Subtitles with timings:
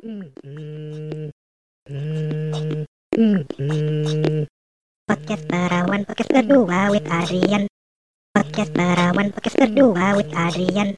[0.00, 1.36] Podcast
[5.44, 7.68] Perawan Podcast kedua with Adrian
[8.32, 10.96] Podcast Perawan Podcast kedua with Adrian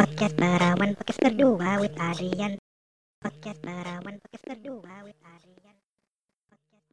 [0.00, 2.56] Podcast Perawan Podcast kedua with Adrian
[3.20, 5.76] Podcast Perawan Podcast kedua with Adrian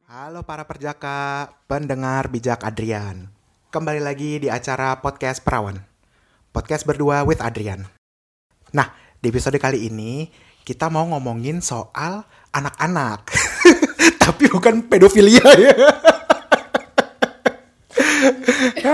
[0.04, 3.32] Halo para perjaka, pendengar bijak Adrian.
[3.72, 5.80] Kembali lagi di acara podcast Perawan.
[6.52, 7.88] Podcast berdua with Adrian.
[8.76, 10.28] Nah, di episode kali ini
[10.68, 13.24] kita mau ngomongin soal anak-anak.
[14.28, 15.72] Tapi bukan pedofilia ya.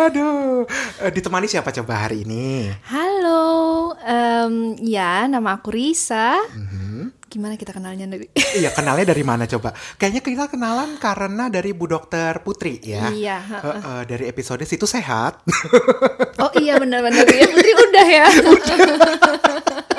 [0.07, 0.63] Aduh,
[1.03, 2.71] eh, ditemani siapa coba hari ini?
[2.95, 6.39] Halo, em, ya nama aku Risa.
[6.55, 7.27] Mhm.
[7.27, 8.31] Gimana kita kenalnya dari?
[8.63, 9.75] Iya, kenalnya dari mana coba?
[9.99, 13.11] Kayaknya kita kenalan karena dari Bu Dokter Putri ya.
[13.11, 13.43] Iya.
[13.43, 13.83] Heeh.
[13.83, 15.43] eh, dari episode situ sehat.
[16.39, 18.27] Oh iya benar-benar ya Putri udah ya.
[18.31, 19.94] oh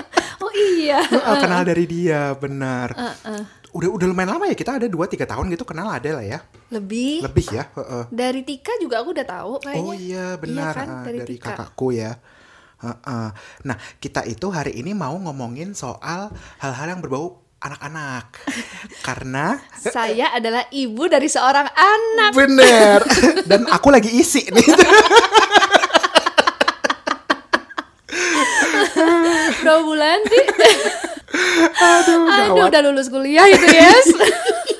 [0.55, 0.99] iya.
[1.13, 2.95] Heeh, kenal dari dia, benar.
[2.95, 3.41] Heeh.
[3.75, 6.39] Udah udah lumayan lama ya kita ada 2 3 tahun gitu kenal ada lah ya.
[6.71, 7.27] Lebih.
[7.27, 8.03] Lebih ya, heeh.
[8.07, 9.83] Dari Tika juga aku udah tahu kayaknya.
[9.83, 10.71] Oh iya, benar.
[10.71, 10.87] kan?
[10.87, 11.51] ah, Dari dari Tika.
[11.51, 12.15] kakakku ya.
[12.79, 13.27] Heeh.
[13.67, 18.39] Nah, kita itu hari ini mau ngomongin soal hal-hal yang berbau anak-anak.
[19.07, 22.31] Karena Saya adalah ibu dari seorang anak.
[22.31, 22.99] bener
[23.49, 24.67] dan aku lagi isi nih.
[29.65, 30.45] Berapa bulan sih?
[31.81, 32.69] Aduh, Aduh, gawat.
[32.69, 34.13] udah lulus kuliah itu yes.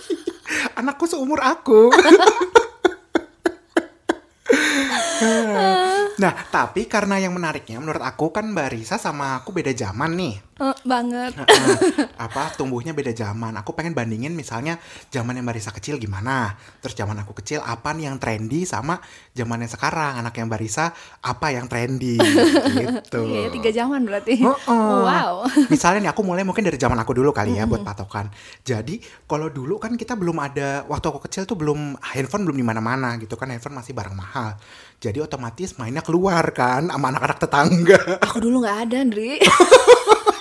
[0.80, 1.90] Anakku seumur aku.
[6.22, 10.38] nah, tapi karena yang menariknya menurut aku kan Mbak Risa sama aku beda zaman nih.
[10.56, 11.36] Eh, banget.
[11.36, 12.08] Heeh.
[12.16, 13.52] apa tumbuhnya beda zaman.
[13.60, 14.80] Aku pengen bandingin misalnya
[15.12, 19.04] zaman yang Mbak Risa kecil gimana, terus zaman aku kecil apa nih yang trendy sama
[19.36, 22.16] zamannya sekarang anak yang Mbak Risa apa yang trendy
[22.72, 23.20] gitu.
[23.28, 24.40] Iya, tiga zaman berarti.
[24.40, 24.96] Heeh.
[25.04, 25.44] Wow.
[25.68, 28.32] Misalnya nih aku mulai mungkin dari zaman aku dulu kali ya buat patokan.
[28.64, 32.64] Jadi kalau dulu kan kita belum ada waktu aku kecil tuh belum handphone belum di
[32.64, 34.56] mana-mana gitu kan handphone masih barang mahal.
[35.04, 38.00] Jadi otomatis mainnya keluar kan sama anak-anak tetangga.
[38.24, 39.36] Aku dulu nggak ada, Andri.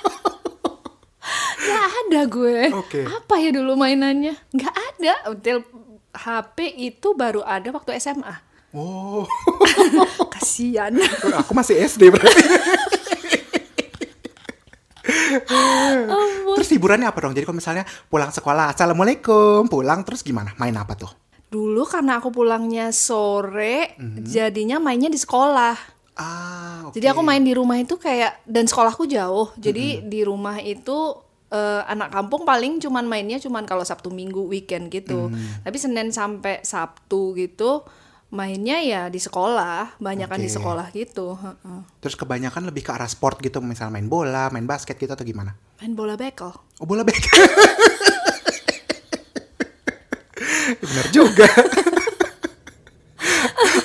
[1.65, 2.59] Nggak ada gue.
[2.77, 3.01] Oke.
[3.05, 4.37] Apa ya dulu mainannya?
[4.53, 5.15] Nggak ada.
[5.29, 5.65] Until
[6.13, 8.35] HP itu baru ada waktu SMA.
[8.75, 9.23] Oh,
[10.35, 10.99] Kasian.
[11.33, 12.43] aku masih SD berarti.
[16.55, 17.35] Terus hiburannya apa dong?
[17.35, 20.55] Jadi kalau misalnya pulang sekolah, assalamualaikum, pulang terus gimana?
[20.57, 21.11] Main apa tuh?
[21.51, 24.27] Dulu karena aku pulangnya sore, Mhm.
[24.27, 25.77] jadinya mainnya di sekolah.
[26.15, 26.95] Ah, oke.
[26.95, 29.51] Jadi aku main di rumah itu kayak dan sekolahku jauh.
[29.55, 30.07] Jadi Mhm.
[30.07, 31.15] di rumah itu
[31.55, 35.31] eh, anak kampung paling cuman mainnya cuman kalau Sabtu Minggu weekend gitu.
[35.31, 35.63] Mhm.
[35.63, 37.87] Tapi Senin sampai Sabtu gitu
[38.35, 40.59] mainnya ya di sekolah, banyakan di Oke.
[40.59, 41.39] sekolah gitu.
[42.03, 45.55] Terus kebanyakan lebih ke arah sport gitu, misalnya main bola, main basket gitu atau gimana?
[45.79, 46.51] Main bola bekel.
[46.83, 47.15] Oh bola bek.
[50.83, 51.47] Bener juga.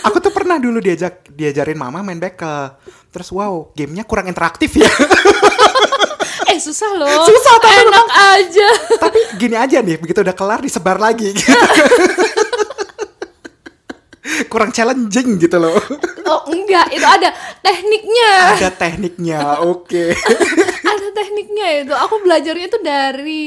[0.10, 2.74] Aku tuh pernah dulu diajak diajarin mama main bekel.
[3.14, 4.90] Terus wow, gamenya kurang interaktif ya.
[6.50, 7.26] Eh susah loh.
[7.30, 8.70] Susah, tapi Enak aja.
[8.98, 11.30] Tapi gini aja nih, begitu udah kelar disebar lagi.
[11.38, 11.54] gitu.
[14.50, 15.78] kurang challenging gitu loh.
[16.26, 17.30] Oh enggak, itu ada
[17.62, 18.32] tekniknya.
[18.58, 20.14] Ada tekniknya, oke.
[20.94, 21.94] ada tekniknya itu.
[21.94, 23.46] Aku belajarnya itu dari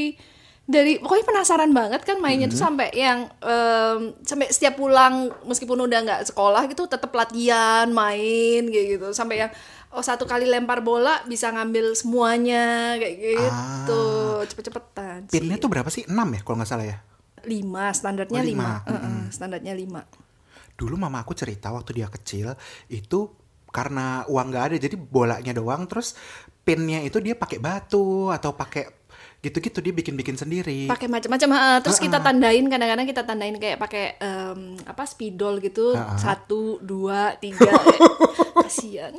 [0.63, 2.55] dari pokoknya penasaran banget kan mainnya Hmm.
[2.55, 8.67] tuh sampai yang em, sampai setiap pulang meskipun udah nggak sekolah gitu tetap latihan main
[8.67, 9.51] kayak gitu sampai yang
[9.91, 14.03] oh satu kali lempar bola bisa ngambil semuanya kayak gitu
[14.49, 15.35] cepet-cepetan sih.
[15.35, 16.07] Pinnya tuh berapa sih?
[16.07, 16.99] 6 ya kalau nggak salah ya?
[17.43, 18.87] lima standarnya Oh, lima, lima.
[18.87, 20.07] Heeh, standarnya lima
[20.79, 22.55] Dulu mama aku cerita waktu dia kecil
[22.87, 23.35] itu
[23.67, 26.15] karena uang nggak ada jadi bolanya doang terus
[26.63, 29.02] pinnya itu dia pakai batu atau pakai
[29.43, 30.87] gitu-gitu dia bikin-bikin sendiri.
[30.87, 31.77] pakai macam-macam heeh.
[31.83, 36.15] terus kita tandain kadang-kadang kita tandain kayak pakai em, apa spidol gitu Ha-ha.
[36.15, 37.67] satu dua tiga
[38.63, 39.19] kasian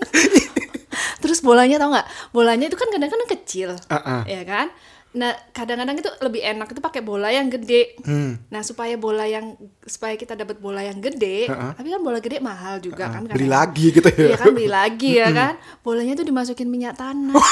[1.20, 4.22] terus bolanya tau nggak bolanya itu kan kadang-kadang kecil Heeh.
[4.30, 4.72] ya kan
[5.14, 8.40] nah kadang-kadang itu lebih enak itu pakai bola yang gede Hmm.
[8.48, 12.80] nah supaya bola yang supaya kita dapat bola yang gede tapi kan bola gede mahal
[12.80, 13.52] juga kan Beli kadang-kadang.
[13.52, 14.26] lagi gitu ya.
[14.26, 17.36] Iya kan beli lagi ya kan bolanya tuh dimasukin minyak tanah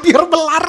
[0.00, 0.64] Biar belar.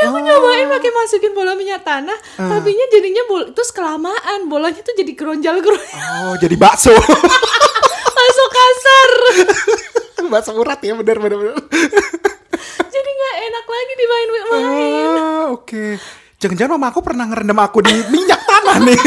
[0.00, 4.96] Jadi aku nyobain pakai masukin bola minyak tanah, tapinya jadinya bol terus kelamaan bolanya tuh
[4.96, 6.88] jadi geronjal-geronjal Oh, jadi bakso.
[8.16, 9.10] masuk kasar.
[10.32, 11.36] bakso urat ya bener bener.
[11.36, 11.56] bener.
[12.96, 14.48] jadi nggak enak lagi dimain-main.
[14.56, 15.84] Ah, oke.
[16.40, 19.00] Jangan-jangan mama aku pernah ngerendam aku di minyak tanah nih.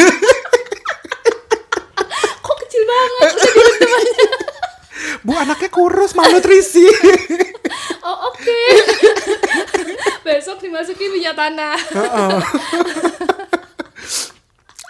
[2.37, 3.33] Kok kecil banget.
[5.25, 6.85] Bu anaknya kurus malnutrisi.
[8.05, 8.61] Oh oke.
[10.73, 11.77] Dimasukin minyak tanah.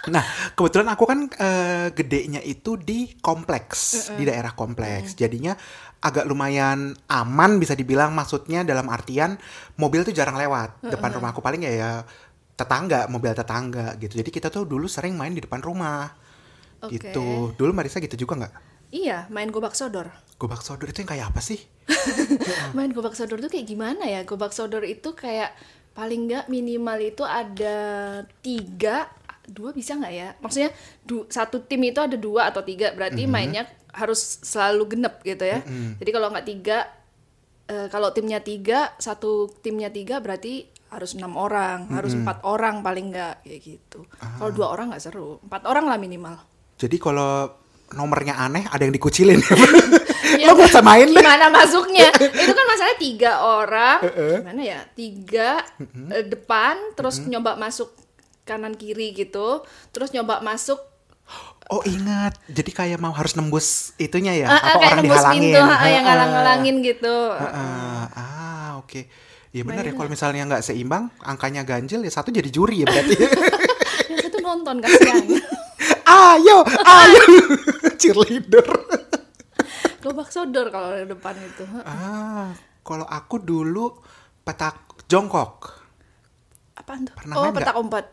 [0.04, 0.20] Nah,
[0.52, 5.16] kebetulan aku kan eh, gedenya itu di kompleks, di daerah kompleks.
[5.16, 5.56] Jadinya
[6.04, 9.40] agak lumayan aman bisa dibilang maksudnya dalam artian
[9.80, 10.84] mobil tuh jarang lewat.
[10.84, 11.92] Depan rumahku paling ya, ya
[12.52, 14.20] tetangga, mobil tetangga gitu.
[14.20, 16.12] Jadi kita tuh dulu sering main di depan rumah.
[16.84, 17.00] Oke.
[17.00, 17.56] Gitu.
[17.56, 18.73] Dulu Marisa gitu juga nggak?
[18.94, 20.06] Iya, main gobak sodor.
[20.38, 21.58] Gobak sodor itu yang kayak apa sih?
[22.78, 24.22] Main gobak sodor tuh kayak gimana ya?
[24.22, 25.50] Gobak sodor itu kayak
[25.92, 27.76] paling nggak minimal itu ada
[28.38, 29.10] tiga,
[29.44, 30.28] dua bisa nggak ya?
[30.38, 30.70] Maksudnya
[31.02, 35.58] du- satu tim itu ada dua atau tiga, berarti mainnya harus selalu genep gitu ya.
[35.98, 36.78] Jadi kalau nggak tiga,
[37.66, 43.10] eh, kalau timnya tiga, satu timnya tiga berarti harus enam orang, harus empat orang paling
[43.10, 44.06] nggak kayak gitu.
[44.16, 46.38] Kalau dua orang nggak seru, empat orang lah minimal.
[46.74, 47.50] Jadi kalau
[47.94, 49.40] nomornya aneh ada yang dikucilin.
[50.34, 51.22] Ya, Lo gak usah main deh.
[51.22, 52.10] gimana masuknya?
[52.42, 53.98] Itu kan masalah tiga orang.
[54.42, 54.80] Gimana ya?
[54.92, 55.62] Tiga
[56.10, 57.94] eh, depan terus nyoba masuk
[58.44, 60.76] kanan kiri gitu terus nyoba masuk.
[61.72, 64.52] Oh ingat, jadi kayak mau harus nembus itunya ya?
[64.52, 65.40] ah, ah, apa kayak orang nembus dihalangin?
[65.40, 67.16] pintu ah, yang ngalang-ngalangin gitu.
[67.32, 68.02] Heeh.
[68.12, 69.00] Ah oke,
[69.48, 73.16] ya benar ya kalau misalnya nggak seimbang, angkanya ganjil ya satu jadi juri ya berarti.
[74.12, 75.24] yang satu nonton kasihan
[76.06, 77.22] ayo, ayo,
[78.00, 78.66] cheerleader.
[80.02, 82.52] gobak sodor kalau di depan itu ah,
[82.84, 83.88] kalau aku dulu
[84.44, 84.76] petak
[85.08, 85.72] jongkok,
[86.76, 88.06] apaan tuh Pernah oh main petak umpet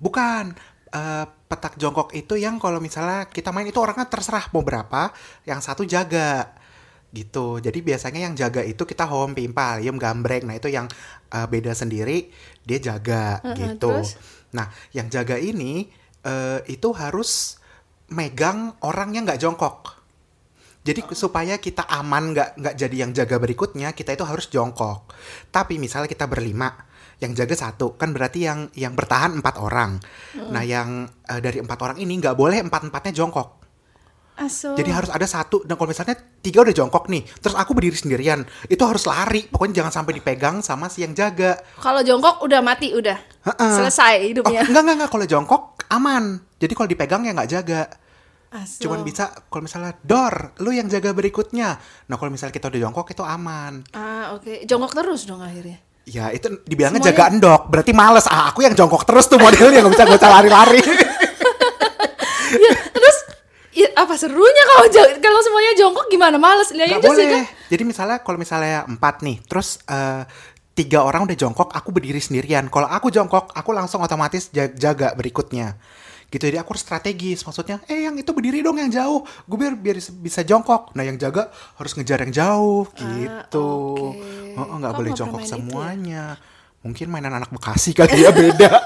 [0.00, 0.54] bukan.
[0.94, 5.10] eh, petak jongkok itu yang kalau misalnya kita main itu orangnya terserah mau berapa,
[5.42, 6.54] yang satu jaga
[7.14, 7.58] gitu.
[7.62, 10.46] Jadi biasanya yang jaga itu kita home pimpal, yum gambreng.
[10.46, 10.86] Nah itu yang
[11.30, 12.30] eh, beda sendiri
[12.66, 13.90] dia jaga Heeh, gitu.
[13.90, 14.18] terus?
[14.56, 15.90] Nah yang jaga ini
[16.24, 17.60] eh, itu harus
[18.10, 20.04] megang orangnya nggak jongkok.
[20.84, 25.08] Jadi supaya kita aman nggak nggak jadi yang jaga berikutnya kita itu harus jongkok.
[25.48, 26.68] Tapi misalnya kita berlima,
[27.24, 29.96] yang jaga satu kan berarti yang yang bertahan empat orang.
[30.52, 33.64] Nah yang eh, dari empat orang ini nggak boleh empat empatnya jongkok.
[34.34, 35.62] aso Jadi harus ada satu.
[35.62, 39.46] Dan kalau misalnya tiga udah jongkok nih, terus aku berdiri sendirian, itu harus lari.
[39.46, 41.54] Pokoknya jangan sampai dipegang sama si yang jaga.
[41.78, 43.14] kalau jongkok udah mati udah
[43.46, 43.72] Heeh.
[43.78, 46.38] selesai Oh, hidupnya enggak enggak enggak kalau jongkok aman.
[46.56, 47.82] Jadi kalau dipegang ya nggak jaga.
[48.54, 48.86] Aso.
[48.86, 51.74] Cuman bisa kalau misalnya dor, lu yang jaga berikutnya.
[52.06, 53.82] Nah kalau misalnya kita udah jongkok itu aman.
[53.92, 58.28] ah oke jongkok terus dong akhirnya Ya itu dibilangnya Semuanya- jaga endok, berarti males.
[58.28, 60.80] Ah aku yang jongkok terus tuh modelnya nggak bisa nggak bisa lari-lari.
[62.64, 63.16] ya, terus
[63.74, 64.84] ya, apa serunya kalau
[65.18, 69.80] kalau semuanya jongkok gimana males lihat sih kan Jadi misalnya kalau misalnya empat nih, terus
[69.88, 70.22] eh,
[70.74, 72.66] tiga orang udah jongkok, aku berdiri sendirian.
[72.66, 75.78] Kalau aku jongkok, aku langsung otomatis ja- jaga berikutnya.
[76.26, 77.46] Gitu jadi aku harus strategis.
[77.46, 79.22] Maksudnya, eh yang itu berdiri dong yang jauh.
[79.46, 80.90] Gue biar biar bisa jongkok.
[80.98, 81.46] Nah yang jaga
[81.78, 83.70] harus ngejar yang jauh gitu.
[84.10, 84.58] oke.
[84.58, 85.52] Heeh, nggak Kamu boleh nggak jongkok itu ya?
[85.54, 86.24] semuanya.
[86.82, 88.70] Mungkin mainan anak Bekasi kali ya beda.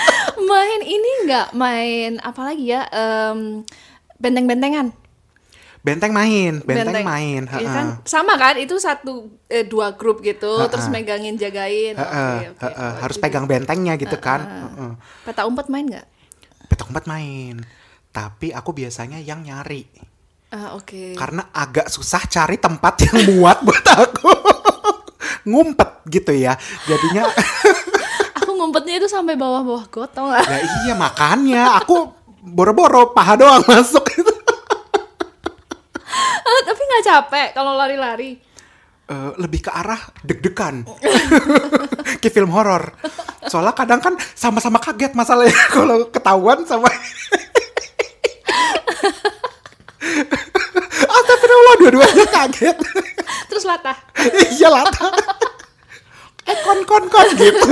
[0.50, 3.62] main ini nggak main apa lagi ya em,
[4.18, 4.92] benteng-bentengan
[5.80, 7.42] Benteng main, benteng, main.
[7.48, 7.72] Iya heeh.
[7.72, 10.68] kan sama kan itu satu eh, dua grup gitu Ha-ha.
[10.68, 12.62] terus megangin jagain Heeh, Oke, oke.
[12.68, 12.76] heeh.
[12.76, 14.40] Oh, harus itu pegang bentengnya gitu kan.
[14.44, 14.92] Heeh.
[15.24, 16.06] peta umpet main nggak
[16.66, 17.64] Petak umpet main.
[18.10, 19.88] Tapi aku biasanya yang nyari.
[20.50, 24.30] ah oke Karena agak susah cari tempat yang muat buat aku.
[25.42, 26.54] Ngumpet gitu ya.
[26.84, 27.24] Jadinya
[28.38, 33.64] aku ngumpetnya itu sampai bawah-bawah got tau nggak ya iya makanya aku boro-boro paha doang
[33.64, 34.04] masuk
[36.90, 38.50] nggak capek kalau lari-lari
[39.10, 40.86] Eh, lebih ke arah deg-degan.
[42.22, 42.94] Kayak film horor.
[43.50, 46.86] Soalnya kadang kan sama-sama kaget masalahnya kalau ketahuan sama
[51.10, 52.78] Astagfirullah dua-duanya kaget.
[53.50, 53.98] terus latah
[54.54, 54.86] iya lah.
[56.46, 57.66] eh kon kon kon gitu.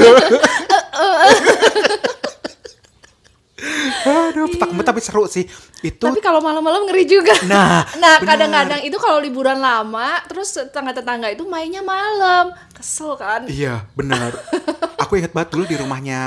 [4.08, 5.44] Aduh, petak umpet tapi seru sih.
[5.82, 11.30] Itu tapi kalau malam-malam ngeri juga Nah, nah kadang-kadang itu kalau liburan lama terus tetangga-tetangga
[11.30, 14.34] itu mainnya malam kesel kan Iya, benar.
[15.02, 16.20] aku ingat banget dulu di rumahnya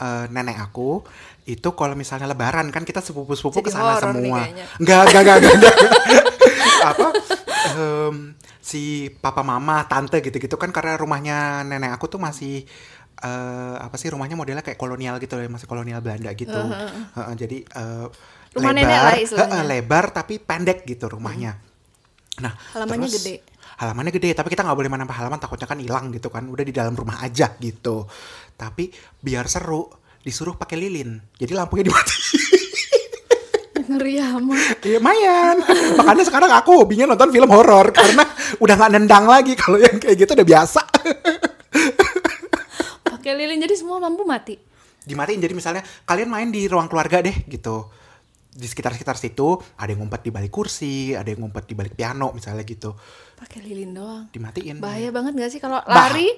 [0.00, 1.04] eh, nenek aku
[1.44, 4.48] itu kalau misalnya lebaran kan kita sepupu-sepupu ke sana semua.
[4.80, 5.54] Enggak, enggak, enggak, enggak.
[5.60, 5.76] enggak.
[6.88, 7.08] Apa
[7.76, 8.16] em,
[8.64, 12.64] si papa mama, tante gitu-gitu kan karena rumahnya nenek aku tuh masih
[13.24, 16.52] eh, apa sih rumahnya modelnya kayak kolonial gitu ya, masih kolonial Belanda gitu.
[16.52, 18.06] Heeh, jadi eh,
[18.52, 19.50] Rumah nenek lah istilahnya.
[19.50, 21.56] heeh, lebar tapi pendek gitu rumahnya.
[22.38, 23.36] Nah, Halamannya terus- gede.
[23.74, 26.46] halamannya gede tapi kita nggak boleh menambah halaman takutnya kan hilang gitu kan.
[26.46, 28.06] Udah di dalam rumah aja gitu.
[28.54, 28.86] Tapi
[29.18, 29.88] biar seru
[30.20, 31.18] disuruh pakai lilin.
[31.34, 32.22] Jadi lampunya dimatiin.
[33.84, 35.60] Ngeri amat Iya lumayan
[36.00, 38.24] makanya sekarang aku hobinya nonton film horor karena
[38.56, 40.80] udah nggak nendang lagi kalau yang kayak gitu udah biasa
[43.36, 44.54] jadi semua lampu mati.
[45.02, 47.92] dimatiin jadi misalnya kalian main di ruang keluarga deh gitu
[48.48, 52.30] di sekitar-sekitar situ ada yang ngumpet di balik kursi ada yang ngumpet di balik piano
[52.30, 52.94] misalnya gitu
[53.34, 54.24] Pakai lilin doang.
[54.30, 56.30] dimatiin Bahaya banget gak sih kalau lari?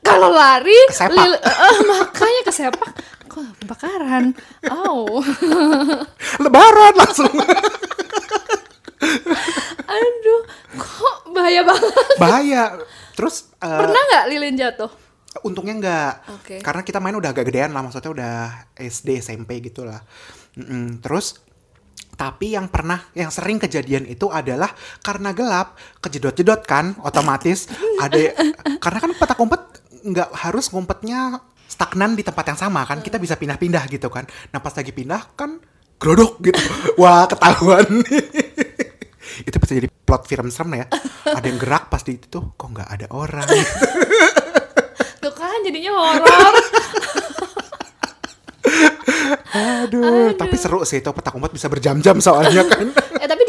[0.00, 1.12] Kalau lari, Kesepak.
[1.12, 2.90] lil- eh, makanya kesepak.
[3.26, 4.24] Kok kebakaran?
[4.70, 5.18] Oh,
[6.42, 7.34] lebaran langsung
[9.84, 10.40] aduh,
[10.74, 12.06] kok bahaya banget.
[12.16, 12.62] bahaya
[13.12, 14.90] terus eh, Pernah nggak lilin jatuh?
[15.42, 16.12] Untungnya enggak.
[16.30, 16.56] Oke.
[16.62, 18.34] karena kita main udah agak gedean lah maksudnya udah
[18.78, 19.98] SD SMP gitu lah
[20.54, 21.02] Mm-mm.
[21.02, 21.42] terus
[22.14, 24.70] tapi yang pernah yang sering kejadian itu adalah
[25.02, 27.66] karena gelap kejedot-jedot kan otomatis.
[28.04, 28.34] Ada
[28.78, 29.62] karena kan petak umpet
[30.04, 34.24] nggak harus ngumpetnya stagnan di tempat yang sama kan kita bisa pindah-pindah gitu kan.
[34.54, 35.58] Nah pas lagi pindah kan
[35.98, 36.62] grodok gitu.
[37.02, 37.86] Wah ketahuan.
[39.48, 40.86] Itu bisa jadi plot film serem ya.
[41.26, 43.48] Ada yang gerak pas di itu kok nggak ada orang?
[43.50, 44.43] kan
[45.64, 46.54] jadinya horor.
[49.54, 52.90] Aduh, tapi seru sih itu petak umpet bisa berjam-jam soalnya kan.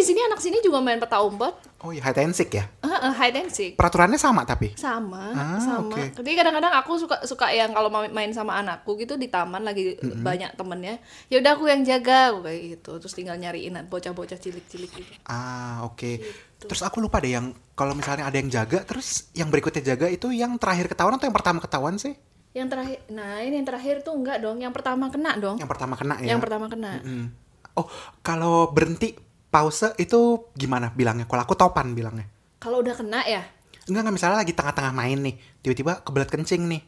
[0.06, 1.58] Di sini anak sini juga main peta umpet.
[1.82, 2.70] Oh iya, hide and seek ya.
[2.80, 3.74] Eh, eh, hide and seek.
[3.74, 4.74] Peraturannya sama tapi.
[4.76, 6.14] sama Ah, sama oke.
[6.16, 9.98] jadi kadang-kadang aku suka suka yang kalau mau main sama anakku gitu di taman lagi
[10.00, 15.10] banyak temennya ya udah aku yang jaga kayak gitu terus tinggal nyariin bocah-bocah cilik-cilik gitu
[15.24, 16.22] Ah, oke.
[16.58, 20.30] Terus aku lupa deh yang kalau misalnya ada yang jaga, terus yang berikutnya jaga itu
[20.30, 22.14] yang terakhir ketahuan atau yang pertama ketahuan sih?
[22.52, 26.00] yang terakhir nah ini yang terakhir tuh enggak dong yang pertama kena dong Yang pertama
[26.00, 26.28] kena ya.
[26.32, 27.28] yang pertama kena Mm.
[27.76, 27.84] Oh,
[28.24, 29.12] kalau berhenti
[29.56, 31.24] pause itu gimana bilangnya?
[31.24, 32.28] Kalau aku topan bilangnya.
[32.60, 33.40] kalau udah kena ya
[33.88, 36.82] Enggak, enggak misalnya lagi tengah-tengah main nih, tiba-tiba kebelet kencing nih.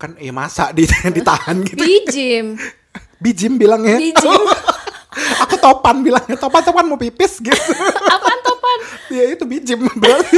[0.00, 1.78] Kan ya masa di, ditahan gitu.
[1.78, 2.58] bijim
[3.22, 4.00] Bijim bilangnya.
[4.02, 4.42] bijim
[5.46, 7.56] aku topan bilangnya topan topan mau pipis gitu
[8.04, 8.78] apaan topan
[9.08, 10.36] ya itu bijim berarti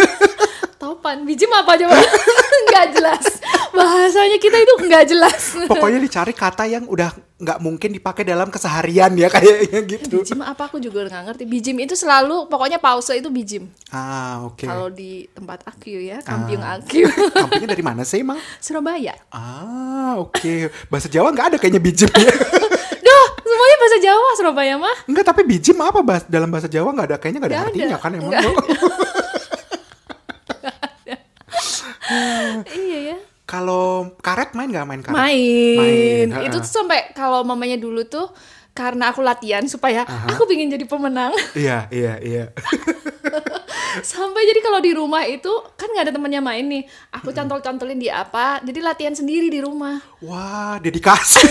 [0.78, 1.22] topan.
[1.22, 1.94] Bijim apa coba
[2.68, 3.24] nggak jelas.
[3.68, 5.42] Bahasanya kita itu nggak jelas.
[5.66, 10.22] Pokoknya dicari kata yang udah nggak mungkin dipakai dalam keseharian ya kayaknya gitu.
[10.22, 10.66] Bijim apa?
[10.66, 11.44] Aku juga nggak ngerti.
[11.44, 13.66] Bijim itu selalu pokoknya pause itu bijim.
[13.90, 14.64] Ah oke.
[14.64, 17.02] Kalau di tempat aku ya, Kampiung Aku,
[17.36, 19.14] kampungnya dari mana sih emang Surabaya.
[19.30, 20.70] ah oke.
[20.86, 22.32] Bahasa Jawa nggak ada kayaknya bijim ya.
[23.08, 24.96] Duh, semuanya bahasa Jawa Surabaya mah.
[25.06, 26.02] Enggak tapi bijim apa?
[26.02, 28.02] Bahas dalam bahasa Jawa nggak ada kayaknya nggak ada Nggak artinya ada.
[28.02, 28.32] kan emang
[32.88, 33.16] iya ya.
[33.48, 36.26] kalau karet main nggak main karet Main.
[36.28, 38.28] Main, Itu tuh sampai kalau mamanya dulu tuh
[38.72, 41.34] karena aku latihan supaya aku pingin jadi pemenang.
[41.58, 42.44] iya iya iya
[44.14, 46.84] sampai jadi kalau di rumah itu kan nggak ada temannya main nih.
[47.10, 49.98] Aku cantol-cantolin dia apa, jadi latihan sendiri di rumah.
[50.22, 51.42] wah dedikasi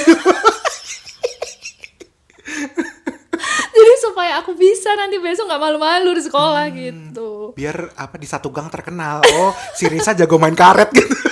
[3.99, 7.51] supaya aku bisa nanti besok nggak malu-malu di sekolah gitu.
[7.57, 11.09] biar apa di satu gang terkenal oh si Risa jago main karet gitu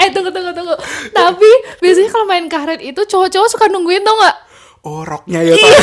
[0.00, 0.72] Eh tunggu tunggu tunggu.
[1.12, 1.50] Tapi
[1.84, 4.36] biasanya kalau main karet itu cowok-cowok suka nungguin tau nggak?
[4.88, 5.52] Oh roknya ya.
[5.60, 5.76] Iya.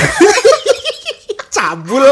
[1.55, 2.01] Cabul.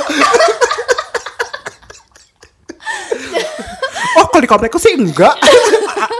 [4.22, 5.34] oh kalau di komplekku sih enggak.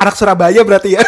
[0.02, 1.06] Anak Surabaya berarti ya.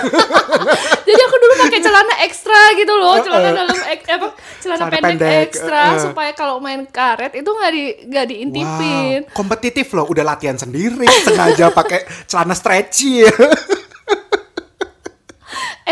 [1.08, 4.27] Jadi aku dulu pakai celana ekstra gitu loh, celana dalam ek, eh, apa
[4.62, 6.01] celana Celana pendek, pendek, ekstra eh.
[6.06, 9.20] supaya kalau main karet itu nggak di nggak diintipin.
[9.25, 10.06] Wow, kompetitif loh.
[10.06, 13.25] Udah latihan sendiri, sengaja pakai celana stretchy.
[13.25, 13.34] ya.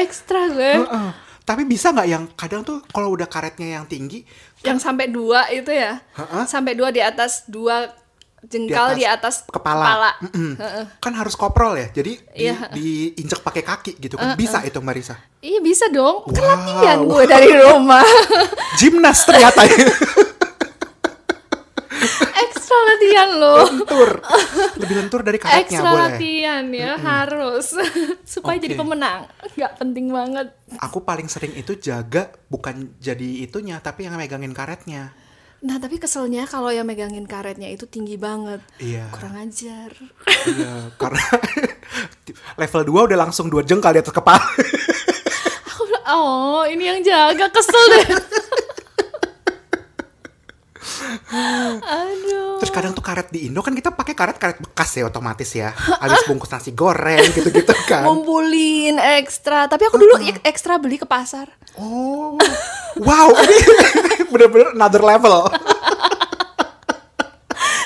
[0.05, 0.85] Ekstra gue.
[0.85, 1.09] Heeh.
[1.45, 4.25] Tapi bisa nggak yang kadang tuh kalau udah karetnya yang tinggi,
[4.65, 6.01] Yang sampai dua itu ya.
[6.17, 6.43] Heeh.
[6.49, 7.85] Sampai dua di atas dua
[8.45, 10.53] jengkal di atas, kepala, Mm-mm.
[10.55, 10.85] Heeh.
[10.97, 11.87] kan harus koprol ya.
[11.89, 12.69] Jadi di, Iya.
[12.69, 14.33] diinjek pakai kaki gitu kan.
[14.33, 15.15] Bisa itu Mbak Risa.
[15.39, 16.23] Iya bisa dong.
[16.27, 16.49] Kan Wow.
[16.55, 18.05] latihan gue dari rumah.
[18.79, 19.77] Gimnas ternyata ya.
[22.35, 23.63] Ekstra latihan loh.
[23.63, 24.09] lentur.
[24.81, 26.03] Lebih lentur dari karetnya Ekstra boleh.
[26.11, 27.65] latihan ya harus
[28.25, 28.81] supaya jadi Oke.
[28.81, 29.19] pemenang.
[29.53, 30.47] Nggak penting banget.
[30.77, 35.15] Aku paling sering itu jaga bukan jadi itunya tapi yang megangin karetnya.
[35.63, 38.59] Nah tapi keselnya kalau yang megangin karetnya itu tinggi banget.
[38.77, 39.07] Iya.
[39.09, 39.89] Kurang ajar.
[40.45, 41.23] Iya, karena
[42.61, 44.41] level 2 udah langsung dua jengkal di atas kepala.
[45.71, 48.05] Aku bilang, oh ini yang jaga kesel deh.
[51.85, 52.61] Aduh.
[52.61, 55.73] Terus kadang tuh karet di Indo kan kita pakai karet-karet bekas ya otomatis ya.
[55.73, 58.05] Habis bungkus nasi goreng gitu-gitu kan.
[58.05, 59.65] Ngumpulin ekstra.
[59.65, 61.49] Tapi aku dulu ek- ekstra beli ke pasar.
[61.75, 62.37] Oh.
[62.95, 63.57] Wow, ini
[64.29, 65.45] bener-bener another level.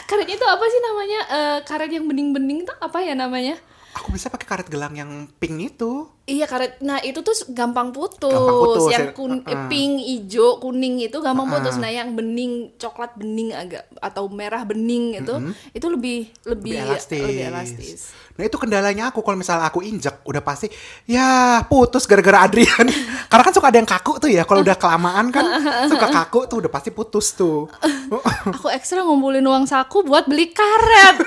[0.10, 1.20] Karetnya itu apa sih namanya?
[1.30, 3.62] Eh, karet yang bening-bening tuh apa ya namanya?
[3.92, 6.06] Aku bisa pakai karet gelang yang pink itu.
[6.24, 6.78] Iya karet.
[6.80, 8.30] Nah itu tuh gampang putus.
[8.30, 9.14] Gampang putus, Yang ya.
[9.14, 9.66] kun- Uh-uh.
[9.66, 11.58] pink, hijau, kuning itu gampang Uh-uh.
[11.58, 11.76] putus.
[11.76, 15.34] Nah yang bening, coklat bening agak atau merah bening itu,
[15.72, 17.18] itu lebih lebih Lebih elastis.
[17.20, 18.00] lebih elastis.
[18.38, 20.70] Nah itu kendalanya aku kalau misalnya aku injek udah pasti
[21.04, 21.28] ya
[21.66, 22.86] putus gara-gara Adrian.
[23.30, 24.46] Karena kan suka ada yang kaku tuh ya.
[24.46, 25.44] Kalau udah kelamaan kan
[25.92, 27.66] suka kaku tuh udah pasti putus tuh.
[28.54, 31.18] Aku ekstra ngumpulin uang saku buat beli karet.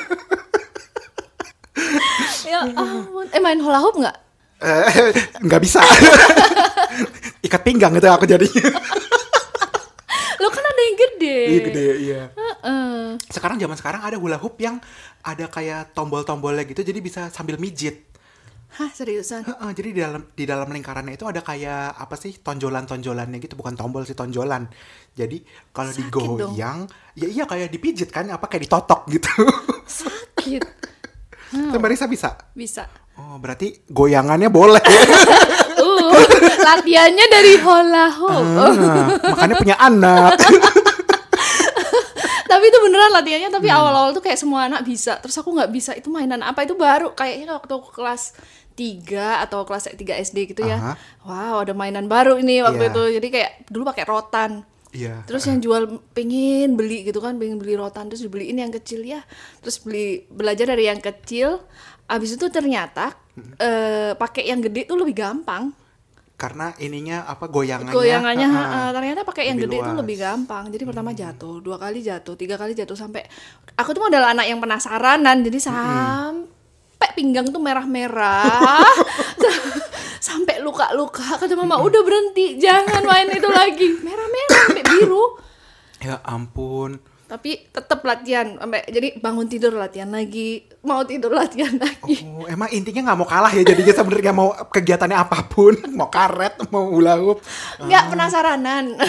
[2.49, 3.27] Ya ampun.
[3.33, 4.17] Eh main hula hoop nggak?
[4.63, 5.11] Eh,
[5.43, 5.83] nggak bisa.
[7.47, 8.69] Ikat pinggang itu aku jadinya.
[10.39, 11.39] Lo kan ada yang gede.
[11.39, 12.23] Iya gede iya.
[12.31, 13.19] Heeh.
[13.27, 14.79] Sekarang zaman sekarang ada hula hoop yang
[15.23, 18.13] ada kayak tombol-tombolnya gitu jadi bisa sambil mijit.
[18.73, 19.45] Hah seriusan?
[19.45, 23.77] Heeh, jadi di dalam di dalam lingkarannya itu ada kayak apa sih tonjolan-tonjolannya gitu bukan
[23.77, 24.65] tombol sih tonjolan.
[25.13, 25.45] Jadi
[25.77, 29.29] kalau digoyang ya iya kayak dipijit kan apa kayak ditotok gitu.
[29.85, 30.92] Sakit.
[31.53, 32.31] Itu Mbak Risa bisa.
[32.57, 32.89] Bisa.
[33.21, 34.83] Oh, berarti goyangannya boleh.
[35.83, 36.15] Uh,
[36.63, 38.45] latihannya dari hula hoop.
[38.55, 38.71] Ah,
[39.35, 40.39] makanya punya anak.
[42.53, 45.97] tapi itu beneran latihannya tapi awal-awal tuh kayak semua anak bisa terus aku nggak bisa
[45.97, 48.37] itu mainan apa itu baru kayaknya waktu aku kelas
[48.77, 50.95] 3 atau kelas 3 SD gitu ya Aha.
[51.25, 55.25] wow ada mainan baru ini waktu itu jadi kayak dulu pakai rotan Iya.
[55.25, 55.83] terus yang jual
[56.13, 59.25] pengen beli gitu kan pengen beli rotan terus dibeliin yang kecil ya
[59.59, 61.65] terus beli belajar dari yang kecil
[62.07, 63.17] abis itu ternyata
[63.57, 65.73] eh, pakai yang gede tuh lebih gampang
[66.35, 67.95] Karena ininya apa goyangannya.
[67.95, 68.91] goyangannya ha-ha.
[68.91, 69.89] ternyata pakai yang gede itu luas.
[69.89, 70.01] Hmm.
[70.03, 73.23] lebih gampang jadi pertama jatuh dua kali jatuh tiga kali jatuh sampai
[73.73, 78.85] aku tuh adalah anak yang penasaranan jadi sampai pinggang tuh merah-merah
[80.23, 81.35] sampai luka-luka.
[81.35, 83.89] Kata mama udah berhenti jangan main itu lagi.
[84.07, 85.25] Merah-merah sampai biru.
[85.99, 87.03] Ya ampun.
[87.33, 90.69] tapi tetap latihan sampai jadi bangun tidur latihan lagi.
[90.85, 92.29] Mau tidur latihan lagi.
[92.29, 94.33] Oh, emang intinya nggak mau kalah ya jadinya sebenarnya?
[94.37, 97.41] Mau kegiatannya apa pun, mau karet, mau hula hoop.
[97.81, 99.01] nggak penasaranan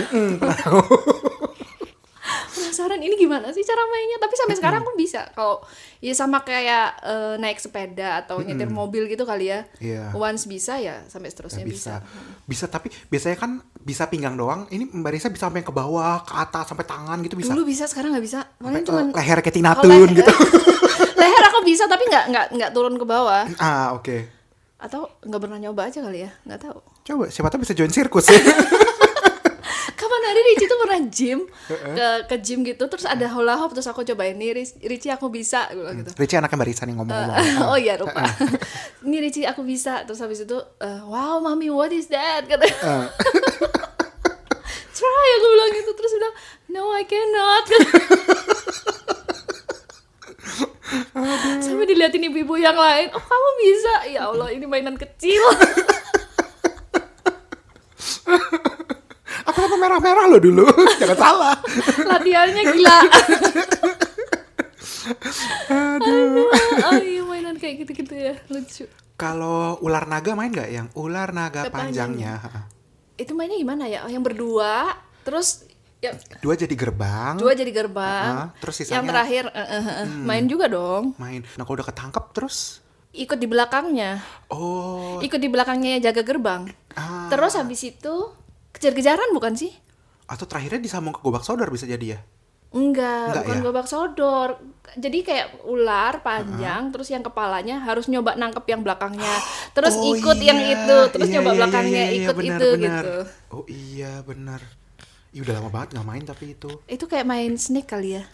[2.54, 5.60] penasaran ini gimana sih cara mainnya tapi sampai sekarang aku bisa kalau
[6.00, 10.14] ya sama kayak eh, naik sepeda atau nyetir mobil gitu kali ya Iya.
[10.14, 11.94] once bisa ya sampai Nggak seterusnya bisa.
[12.00, 12.06] bisa,
[12.46, 12.66] bisa.
[12.68, 14.64] tapi biasanya kan bisa pinggang doang.
[14.68, 17.52] Ini Mbak Risa bisa sampai ke bawah, ke atas, sampai tangan gitu bisa.
[17.52, 20.10] dulu bisa sekarang nggak bisa paling cuman eh, leher kayak Tina Tun leher.
[20.14, 20.34] gitu.
[21.20, 24.18] leher aku bisa tapi nggak nggak nggak turun ke bawah ah, oke.
[24.78, 28.28] atau nggak pernah nyoba aja kali ya nggak tahu Coba siapa tahu bisa join sirkus
[28.28, 28.40] ya.
[30.14, 33.90] kapan hari Ricci tuh pernah gym ke ke gym gitu terus ada hula hoop terus
[33.90, 36.14] aku cobain nih Ric- Ricci aku bisa gitu.
[36.14, 37.66] Ricci anaknya Mbak Risa nih ngomong-ngomong.
[37.74, 38.22] oh iya lupa.
[39.02, 40.06] Ini Ricci aku bisa.
[40.06, 42.46] Terus habis itu eh, wow mami what is that?
[42.46, 43.10] Kata Ah.
[44.96, 45.92] try aku bilang gitu.
[45.92, 46.34] Terus bilang
[46.70, 47.66] no I cannot.
[51.58, 53.94] Sampai diliatin ibu-ibu yang lain oh kamu bisa?
[54.08, 55.42] Ya Allah ini mainan kecil
[59.64, 60.68] Sampai merah-merah loh dulu.
[61.00, 61.56] Jangan salah.
[62.04, 63.00] latihannya gila
[65.66, 66.48] Aduh.
[66.86, 71.64] oh iya mainan kayak gitu-gitu ya lucu Kalau ular naga main nggak yang ular naga
[71.64, 72.34] Naga panjangnya?
[73.14, 75.64] itu mainnya gimana ya yang berdua terus
[76.00, 77.38] ya Dua jadi gerbang.
[77.38, 79.10] dua jadi gerbang Ah, terus yang sisanya- Hmm.
[79.10, 81.46] terakhir eh, eh, eh, main juga dong main.
[81.54, 87.30] Nah kalau udah ketangkep terus, ikut di belakangnya oh, ikut di belakangnya jaga gerbang Ah.
[87.30, 88.16] terus habis itu
[88.74, 89.72] kejar-kejaran bukan sih
[90.26, 92.20] atau terakhirnya disambung ke gobak sodor bisa jadi ya?
[92.74, 93.64] enggak, Enggak bukan ya?
[93.64, 94.50] gobak sodor
[94.98, 99.36] jadi kayak ular panjang terus yang kepalanya harus nyoba nangkep yang belakangnya
[99.72, 102.50] terus Oh ikut yang iya, itu terus iya, nyoba iya, belakangnya iya, iya, ikut benar,
[102.58, 103.04] itu benar.
[103.06, 103.16] gitu
[103.54, 104.62] Oh iya benar.
[105.34, 106.72] Ih udah lama banget nggak main tapi itu.
[106.86, 108.24] itu kayak main snake kali ya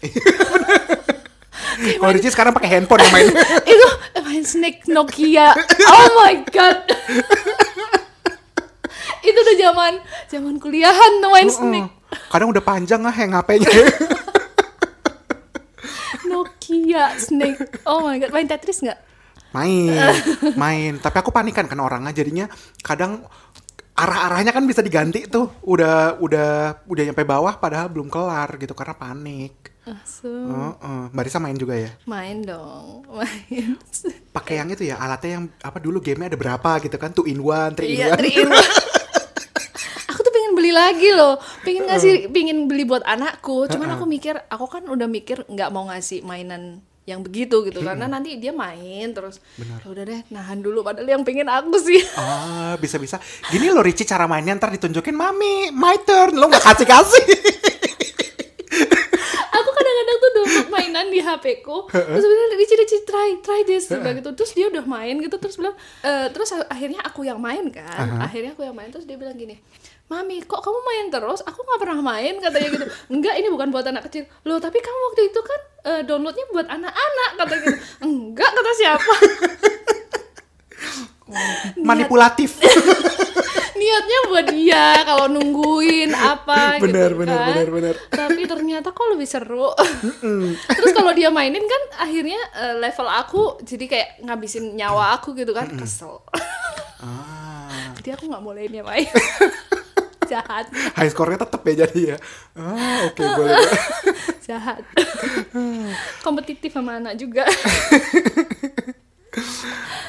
[1.80, 3.28] Kalau Ricci sekarang pakai handphone yang main.
[3.72, 5.56] itu eh, main snake Nokia
[5.88, 6.80] oh my god
[9.30, 9.94] itu udah zaman
[10.28, 13.70] zaman kuliahan tuh main snake Kadang udah panjang ah yang HP-nya.
[16.26, 19.00] Nokia snake oh my god main Tetris nggak
[19.50, 20.14] main,
[20.54, 21.02] main.
[21.02, 22.46] Tapi aku panikan kan orangnya jadinya
[22.86, 23.26] kadang
[23.98, 25.58] arah-arahnya kan bisa diganti tuh.
[25.66, 29.74] Udah udah udah nyampe bawah padahal belum kelar gitu karena panik.
[29.90, 31.02] Langsung Heeh.
[31.10, 31.90] Mbak Risa main juga ya?
[32.06, 33.74] main dong main
[34.30, 37.10] Pakai yang itu ya alatnya yang apa dulu gamenya ada berapa gitu kan?
[37.10, 38.20] Two in one, three in iya one.
[38.22, 38.70] three in one.
[40.70, 41.42] Beli lagi loh.
[41.66, 43.66] Pengen ngasih pengen beli buat anakku.
[43.66, 47.82] Cuman aku mikir aku kan udah mikir nggak mau ngasih mainan yang begitu gitu.
[47.82, 49.82] Karena nanti dia main terus Benar.
[49.82, 51.98] "Ya udah deh nahan dulu padahal yang pengen aku sih.
[52.22, 53.18] Ah, bisa-bisa.
[53.50, 56.38] Gini loh Ricci cara mainnya ntar ditunjukin Mami, my turn.
[56.38, 57.26] Lo gak kasih-kasih.
[59.58, 61.90] aku kadang-kadang tuh download mainan di HP ku.
[61.90, 64.38] Terus bilang Ricci Ricci try try this bilang gitu.
[64.38, 65.74] Terus dia udah main gitu terus bilang
[66.06, 68.22] "Eh, terus akhirnya aku yang main kan.
[68.22, 69.58] Akhirnya aku yang main terus dia bilang gini
[70.10, 71.46] Mami, kok kamu main terus?
[71.46, 72.86] Aku nggak pernah main katanya gitu.
[73.14, 74.26] Enggak, ini bukan buat anak kecil.
[74.42, 77.78] Loh, tapi kamu waktu itu kan eh, downloadnya buat anak-anak kata gitu.
[78.02, 79.14] Enggak, kata siapa?
[81.88, 82.58] Manipulatif.
[83.80, 87.48] Niatnya buat dia kalau nungguin apa Benar, gitu benar, kan.
[87.54, 87.96] benar, benar.
[88.12, 89.72] Tapi ternyata kok lebih seru.
[90.78, 95.54] Terus kalau dia mainin kan akhirnya eh, level aku jadi kayak ngabisin nyawa aku gitu
[95.56, 95.70] kan.
[95.80, 96.18] Kesel.
[97.00, 97.94] ah.
[98.02, 99.08] Jadi aku nggak bolehin dia main.
[100.30, 100.66] Jahat.
[100.72, 102.18] High score-nya tetap ya jadi ya.
[102.54, 103.58] Ah, oke boleh.
[103.58, 103.70] boleh.
[104.48, 104.82] Jahat.
[106.22, 107.44] Kompetitif sama anak juga.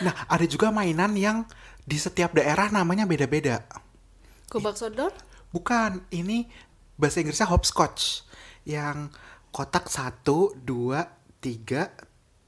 [0.00, 1.44] Nah, ada juga mainan yang
[1.85, 3.61] di setiap daerah namanya beda-beda.
[4.48, 5.12] Gobak sodor?
[5.52, 6.48] Bukan, ini
[6.96, 8.24] bahasa Inggrisnya hopscotch.
[8.64, 9.12] Yang
[9.52, 11.04] kotak satu, dua,
[11.44, 11.92] tiga,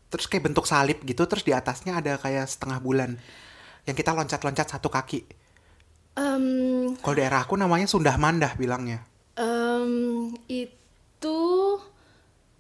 [0.09, 3.21] terus kayak bentuk salib gitu, terus di atasnya ada kayak setengah bulan.
[3.85, 5.42] Yang kita loncat-loncat satu kaki.
[6.13, 6.45] Em,
[7.01, 9.01] Kalau daerah aku namanya Sundah Mandah bilangnya.
[9.33, 11.39] em, itu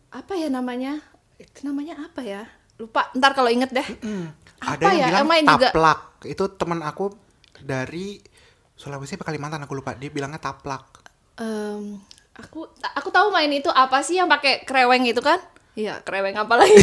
[0.08, 1.04] apa ya namanya?
[1.36, 2.48] Itu namanya apa ya?
[2.80, 3.12] Lupa.
[3.12, 3.84] Ntar kalau inget deh.
[4.00, 5.08] Hmm, Apa ada yang ya?
[5.12, 5.68] bilang juga.
[5.68, 6.00] taplak.
[6.24, 7.12] Itu teman aku
[7.60, 8.24] dari
[8.72, 9.92] Sulawesi apa Kalimantan aku lupa.
[9.92, 11.04] Dia bilangnya taplak.
[11.36, 12.00] Em,
[12.32, 12.64] aku
[12.96, 15.36] aku tahu main itu apa sih yang pakai kreweng itu kan?
[15.76, 16.72] Iya, kreweng apa lagi?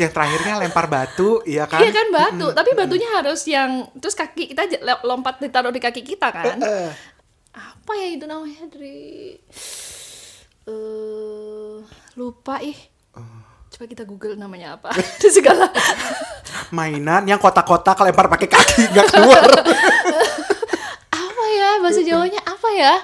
[0.00, 1.84] Yang terakhirnya lempar batu, iya kan?
[1.84, 4.64] Iya kan batu, tapi batunya harus yang terus kaki kita
[5.04, 6.56] lompat ditaruh di kaki kita kan?
[6.56, 6.88] Eh,
[7.52, 9.36] Apa ya itu namanya dari
[10.64, 11.76] eh
[12.16, 12.78] lupa ih.
[13.70, 14.90] Coba kita Google namanya apa.
[15.20, 15.68] Itu segala.
[16.76, 19.46] mainan yang kotak-kotak lempar pakai kaki nggak keluar.
[21.28, 22.94] apa ya bahasa Jawanya apa ya?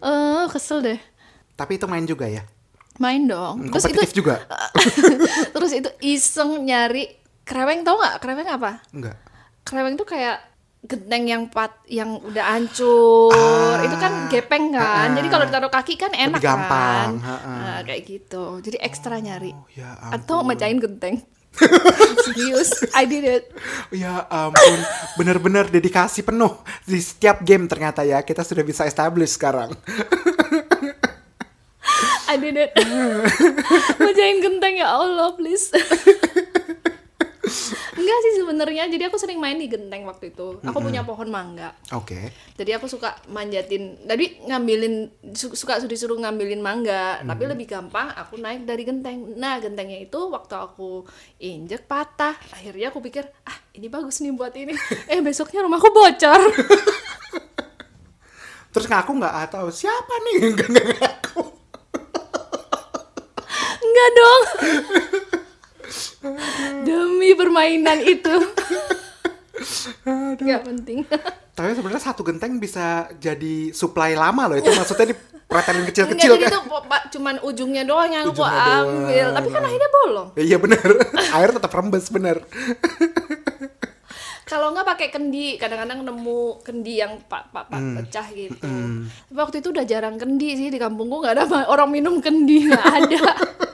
[0.00, 0.98] Eh kesel deh.
[1.54, 2.42] Tapi itu main juga ya.
[3.00, 3.72] Main dong.
[3.72, 4.44] Terus itu juga.
[5.56, 7.08] terus itu iseng nyari
[7.48, 8.20] kreweng tau nggak?
[8.20, 8.84] Kreweng apa?
[8.92, 9.16] Enggak.
[9.64, 15.12] Kreweng tuh kayak genteng yang pat yang udah hancur Ah, itu kan gepeng kan ah,
[15.12, 17.52] jadi kalau ditaruh kaki kan enak Lebih gampang, kan ha, ha.
[17.52, 21.20] Nah, kayak gitu jadi ekstra nyari Oh, ya atau mecahin genteng
[22.24, 23.44] serius I did it
[23.92, 24.80] Ya ampun,
[25.20, 26.56] bener-bener dedikasi penuh
[26.88, 29.74] di setiap game ternyata ya kita sudah bisa establish sekarang.
[32.30, 32.70] I did it.
[34.02, 35.74] Mecahin genteng ya Allah please.
[37.90, 38.86] Enggak sih sebenarnya.
[38.86, 40.62] Jadi aku sering main di genteng waktu itu.
[40.62, 41.74] Aku punya pohon mangga.
[41.90, 42.30] Oke.
[42.54, 47.18] jadi aku suka manjatin tadi ngambilin su- suka disuruh ngambilin mangga.
[47.26, 49.34] Tapi lebih gampang aku naik dari genteng.
[49.34, 51.02] Nah gentengnya itu waktu aku
[51.42, 54.72] injek patah akhirnya aku pikir ah ini bagus nih buat ini.
[55.12, 56.40] Eh besoknya rumahku bocor.
[58.70, 59.50] Terus ngaku nggak?
[59.50, 60.54] Tahu siapa nih?
[60.54, 61.42] Nggak ngaku.
[63.80, 64.42] Enggak dong.
[66.82, 68.34] Demi permainan itu.
[70.36, 70.98] Nggak penting.
[71.50, 74.56] Tapi sebenarnya satu genteng bisa jadi supply lama loh.
[74.56, 76.52] Itu maksudnya dipretelin enggak kecil-kecil kan.
[76.82, 78.88] pa- cuman ujungnya doang yang aku Ujungnya doang.
[79.02, 79.26] ambil.
[79.34, 80.28] Tapi kan akhirnya bolong.
[80.34, 80.88] Iya bener,
[81.36, 82.36] air tetap rembes bener.
[84.42, 85.54] kalau nggak pakai kendi.
[85.56, 87.96] Kadang-kadang nemu kendi yang pak pak pak Hmm.
[87.98, 88.66] pecah gitu.
[89.28, 91.20] Tapi waktu itu udah jarang kendi sih di kampungku.
[91.20, 93.20] Nggak ada orang minum kendi nggak ada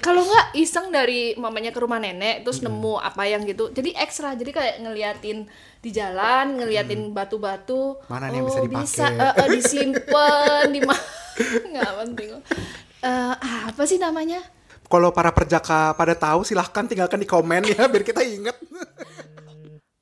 [0.00, 3.68] kalau nggak iseng dari mamanya ke rumah nenek terus nemu apa yang gitu.
[3.70, 5.46] Jadi ekstra jadi kayak ngeliatin
[5.80, 8.00] di jalan ngeliatin batu-batu.
[8.08, 8.84] Mana nih yang bisa dipakai?
[8.84, 11.06] bisa eh, eh, disimpan di ma-
[11.72, 12.28] nggak penting
[13.00, 14.44] Eh, apa sih namanya?
[14.90, 18.58] Kalau para perjaka pada tahu silahkan tinggalkan di komen ya biar kita inget.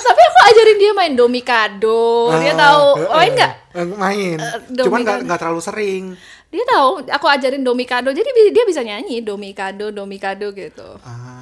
[0.00, 2.32] Tapi aku ajarin dia main domikado.
[2.34, 3.14] Dia Ah, tahu heeh.
[3.14, 3.52] main nggak?
[3.78, 4.42] Eh, Main.
[4.42, 5.26] Eh, Cuman nggak dominan.
[5.30, 6.04] nggak terlalu sering.
[6.50, 7.06] Dia tahu.
[7.06, 8.10] Aku ajarin domikado.
[8.10, 10.98] Jadi dia bisa nyanyi domikado, domikado gitu.
[11.06, 11.38] Ah.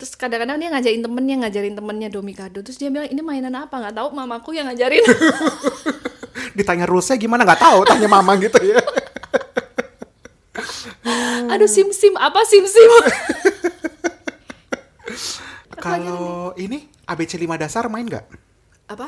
[0.00, 2.64] Terus kadang-kadang dia ngajarin temennya, ngajarin temennya Domikado.
[2.64, 3.76] Terus dia bilang, ini mainan apa?
[3.76, 5.04] Nggak tahu, mamaku yang ngajarin.
[6.56, 8.80] Ditanya rulesnya gimana nggak tahu, tanya mama gitu ya.
[11.52, 12.88] Aduh, sim-sim, apa sim-sim?
[15.84, 18.24] Kalau ini ABC 5 dasar main nggak?
[18.88, 19.04] apa?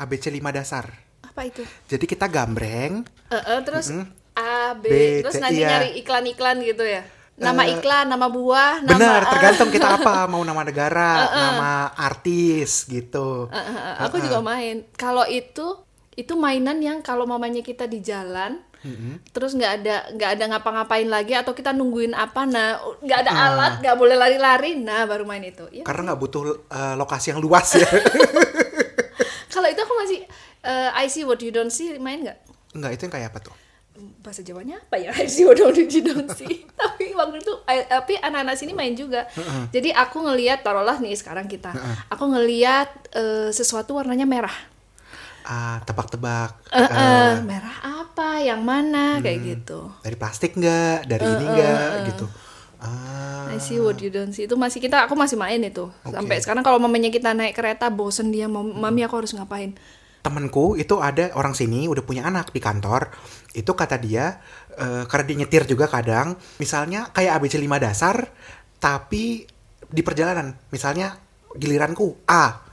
[0.00, 0.88] ABC 5 dasar.
[1.30, 1.62] Apa itu?
[1.86, 3.94] Jadi kita gambreng, Eh, eh, terus
[4.32, 5.68] A, B, B, terus C, nanti iya.
[5.70, 7.02] nyari iklan-iklan gitu ya?
[7.36, 8.92] Nama Eh, iklan, nama buah, nama...
[8.92, 9.30] Benar, A.
[9.30, 13.48] tergantung kita apa, mau nama negara, nama artis gitu.
[13.48, 14.84] Eh, eh, eh, aku juga main.
[14.92, 15.78] Kalau itu,
[16.12, 18.60] itu mainan yang kalau mamanya kita di jalan,
[19.30, 23.44] terus nggak ada nggak ada ngapa-ngapain lagi atau kita nungguin apa nah nggak ada Ah.
[23.46, 27.44] alat nggak boleh lari-lari nah baru main itu ya Karena nggak butuh eh, lokasi yang
[27.44, 27.84] luas ya.
[29.52, 30.18] kalau itu aku masih
[30.64, 32.38] eh, I see what you don't see main nggak?
[32.72, 33.56] Enggak, itu yang kayak apa tuh?
[34.24, 35.12] bahasa Jawanya apa ya?
[35.20, 36.64] I see what you don't see.
[36.80, 39.28] Tapi waktu itu eh, tapi anak-anak sini main juga.
[39.68, 41.72] Jadi aku ngelihat taruhlah nih sekarang kita.
[42.08, 44.54] Aku ngelihat eh, sesuatu warnanya merah.
[45.44, 46.68] Ah, tebak-tebak.
[46.70, 48.38] Eh, eh, merah apa?
[48.44, 49.18] Yang mana?
[49.18, 49.88] Kayak gitu.
[50.04, 51.08] Dari plastik nggak?
[51.08, 51.88] Dari ini nggak?
[52.12, 52.26] Gitu.
[52.80, 54.48] Ah, I see what you don't see.
[54.48, 55.92] Itu masih kita aku masih main itu.
[56.08, 59.76] Sampai sekarang kalau mamanya kita naik kereta bosen dia "Mam- mami aku harus ngapain?
[60.20, 63.12] Temenku itu ada orang sini udah punya anak di kantor.
[63.52, 64.40] Itu kata dia
[64.80, 68.16] eh, karena dia nyetir juga kadang misalnya kayak ABC 5 dasar
[68.80, 69.44] tapi
[69.84, 71.20] di perjalanan misalnya
[71.52, 72.64] giliranku A.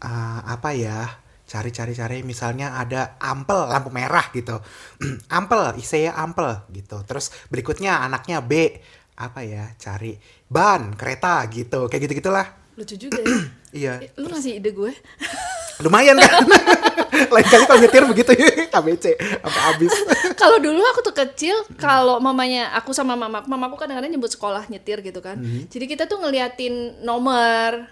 [0.00, 1.20] Ah, apa ya
[1.50, 4.62] cari-cari cari misalnya ada ampel lampu merah gitu.
[5.36, 7.02] Ampel saya ampel gitu.
[7.02, 8.78] Terus berikutnya anaknya B
[9.20, 10.16] apa ya cari
[10.48, 12.46] ban kereta gitu kayak gitu gitulah
[12.80, 13.36] lucu juga ya.
[13.70, 14.02] Iya.
[14.02, 14.90] Eh, lu ngasih ide gue?
[15.86, 16.42] Lumayan kan?
[17.34, 19.94] Lain kali kalau nyetir begitu ya ABC sampai habis.
[20.34, 25.06] Kalau dulu aku tuh kecil kalau mamanya aku sama mamaku mamaku kadang-kadang nyebut sekolah nyetir
[25.06, 25.38] gitu kan.
[25.70, 27.86] Jadi kita tuh ngeliatin nomor.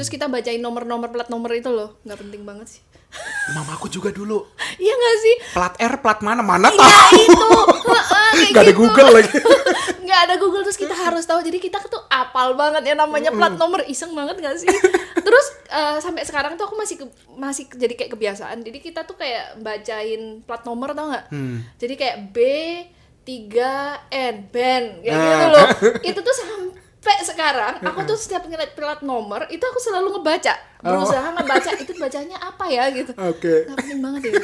[0.00, 2.00] Terus kita bacain nomor-nomor plat nomor itu loh.
[2.08, 2.82] Nggak penting banget sih
[3.50, 4.44] mamaku juga dulu.
[4.74, 5.34] Iya nggak sih?
[5.50, 6.40] Plat R plat mana?
[6.40, 7.16] Mana Iya tahu?
[7.18, 7.48] itu.
[7.86, 8.80] Heeh, kayak Gak ada gitu.
[8.80, 9.30] Google lagi.
[10.04, 11.40] Nggak ada Google terus kita harus tahu.
[11.40, 13.84] Jadi kita tuh apal banget ya namanya plat nomor.
[13.84, 14.68] Iseng banget gak sih?
[15.18, 18.60] Terus eh, sampai sekarang tuh aku masih ke- masih jadi kayak kebiasaan.
[18.60, 21.28] Jadi kita tuh kayak bacain plat nomor tau nggak?
[21.76, 22.38] Jadi kayak B
[23.22, 24.84] 3 N Ben.
[24.98, 25.66] Kayak gitu loh.
[26.02, 30.54] Itu tuh sampai sekarang aku tuh setiap ngeliat plat nomor itu aku selalu ngebaca.
[30.82, 33.12] Berusaha ngebaca itu bacanya apa ya gitu.
[33.14, 33.70] Oke.
[33.70, 34.34] Penting banget ya.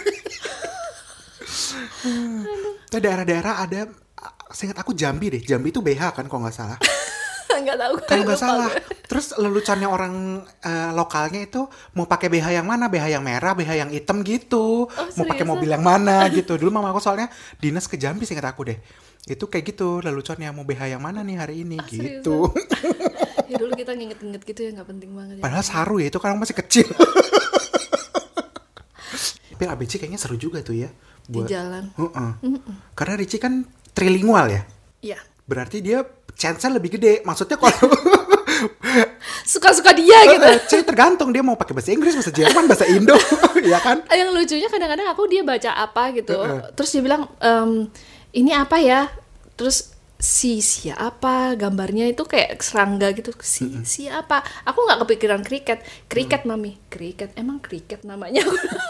[2.87, 3.81] Itu daerah-daerah ada
[4.55, 5.43] seingat aku Jambi deh.
[5.43, 6.79] Jambi itu BH kan kalau nggak salah
[7.64, 8.81] nggak tahu kalau nggak salah gue.
[9.05, 10.14] terus leluconnya orang
[10.61, 14.87] eh, lokalnya itu mau pakai BH yang mana BH yang merah BH yang hitam gitu
[14.88, 18.66] mau pakai mobil yang mana gitu dulu mama aku soalnya dinas ke Jambi seingat aku
[18.66, 18.79] deh
[19.24, 22.53] itu kayak gitu leluconnya mau BH yang mana nih hari ini Ah, gitu
[23.50, 25.42] ya dulu kita nginget-nginget gitu ya nggak penting banget ya.
[25.42, 26.88] Padahal saru ya itu kan masih kecil.
[29.55, 30.90] Tapi ABC kayaknya seru juga tuh ya.
[31.24, 32.31] di jalan Heeh.
[32.92, 34.62] Karena Ricci kan trilingual ya.
[35.00, 35.18] Iya.
[35.46, 37.23] Berarti dia chance-nya lebih gede.
[37.23, 37.73] Maksudnya kalau
[39.44, 40.47] Suka-suka dia gitu.
[40.70, 43.12] C tergantung dia mau pakai bahasa Inggris, bahasa Jerman, bahasa Indo,
[43.73, 44.01] ya kan?
[44.09, 46.37] Yang lucunya kadang-kadang aku dia baca apa gitu.
[46.73, 47.92] Terus dia bilang "Em,
[48.33, 49.12] ini apa ya?
[49.55, 49.92] Terus
[50.25, 56.81] si siapa gambarnya itu kayak serangga gitu si siapa aku nggak kepikiran kriket kriket mami
[56.88, 58.40] kriket emang kriket namanya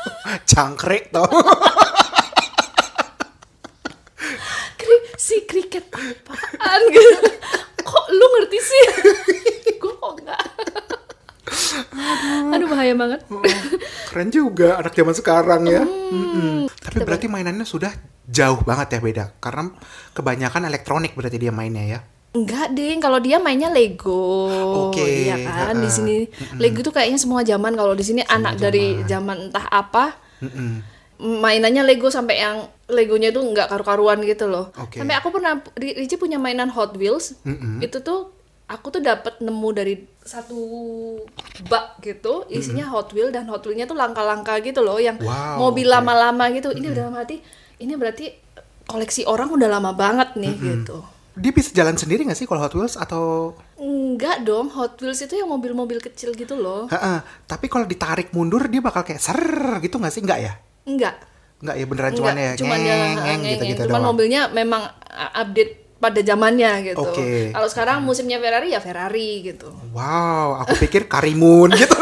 [0.50, 1.26] Cangkrek tau.
[5.24, 7.28] Si kriket apaan gitu
[7.80, 8.84] kok lu ngerti sih
[9.80, 10.42] gue kok enggak
[12.52, 13.20] aduh bahaya banget
[14.14, 15.82] Keren juga anak zaman sekarang ya.
[15.82, 16.14] Hmm.
[16.14, 16.70] Mm-mm.
[16.70, 17.90] Tapi berarti mainannya sudah
[18.30, 19.24] jauh banget ya beda.
[19.42, 19.74] Karena
[20.14, 22.00] kebanyakan elektronik berarti dia mainnya ya.
[22.30, 24.46] Enggak ding, kalau dia mainnya Lego,
[24.90, 26.30] Oke, iya kan di sini
[26.62, 27.74] Lego tuh kayaknya semua zaman.
[27.74, 30.93] Kalau di sini anak dari zaman entah apa, Mm-mm.
[31.18, 34.68] Mainannya Lego sampai yang Legonya tuh nggak karu-karuan gitu loh.
[34.76, 35.00] Oke.
[35.00, 37.80] Sampai aku pernah, Ri- Ricci punya mainan Hot Wheels, Mm-mm.
[37.80, 38.28] itu tuh
[38.68, 40.56] aku tuh dapat nemu dari satu
[41.68, 45.88] bak gitu, isinya Hot Wheel dan Hot Wheelnya tuh langka-langka gitu loh, yang Wow, mobil
[45.88, 46.72] lama-lama gitu.
[46.72, 47.40] Ini udah mati,
[47.80, 48.32] ini berarti
[48.84, 51.00] koleksi orang udah lama banget nih gitu.
[51.34, 55.34] Dia bisa jalan sendiri nggak sih kalau Hot Wheels atau Enggak dong, Hot Wheels itu
[55.34, 56.86] yang mobil-mobil kecil gitu loh.
[56.88, 59.40] Heeh, tapi kalau ditarik mundur dia bakal kayak ser
[59.82, 60.22] gitu nggak sih?
[60.22, 60.52] Nggak ya?
[60.84, 61.14] Enggak.
[61.58, 64.08] Nggak ya beneran Enggak, cuman ya cuman ngeng, ngeng, ngeng, gitu-gitu Cuman doang.
[64.10, 67.00] mobilnya memang uh, update pada zamannya gitu.
[67.00, 67.48] Oke.
[67.50, 69.72] Kalau sekarang musimnya Ferrari ya Ferrari gitu.
[69.90, 71.96] Wow, aku pikir Karimun gitu.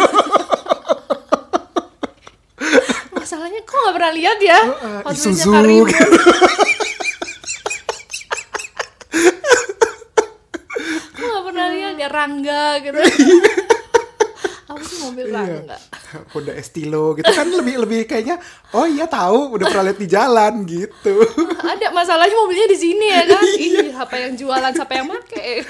[3.13, 4.59] Masalahnya kok nggak pernah lihat ya?
[5.07, 5.87] Hot Wheels-nya Isuzu Karimun.
[5.87, 6.19] gitu.
[11.13, 12.99] Kok nggak pernah lihat ya Rangga gitu.
[15.03, 15.35] Mobil Iya.
[15.37, 15.77] Rangga?
[16.31, 18.37] Honda Estilo gitu kan lebih lebih kayaknya
[18.73, 21.15] oh iya tahu udah pernah lihat di jalan gitu.
[21.59, 23.43] Ada masalahnya mobilnya di sini ya kan?
[23.43, 23.81] Iya.
[23.83, 25.65] Ih, apa yang jualan, siapa yang make?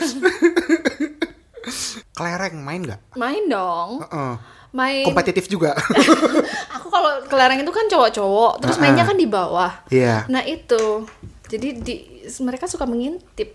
[2.13, 3.01] Kelereng main nggak?
[3.15, 4.03] Main dong.
[4.03, 4.33] Heeh.
[4.73, 5.05] Main.
[5.05, 5.77] Kompetitif juga.
[6.81, 9.09] Aku kalau kelereng itu kan cowok-cowok, terus Ah, mainnya ah.
[9.13, 9.73] kan di bawah.
[9.93, 10.25] Iya.
[10.33, 11.05] Nah itu,
[11.47, 11.95] jadi di
[12.41, 13.53] mereka suka mengintip.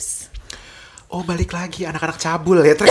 [1.09, 2.77] Oh balik lagi anak-anak cabul ya.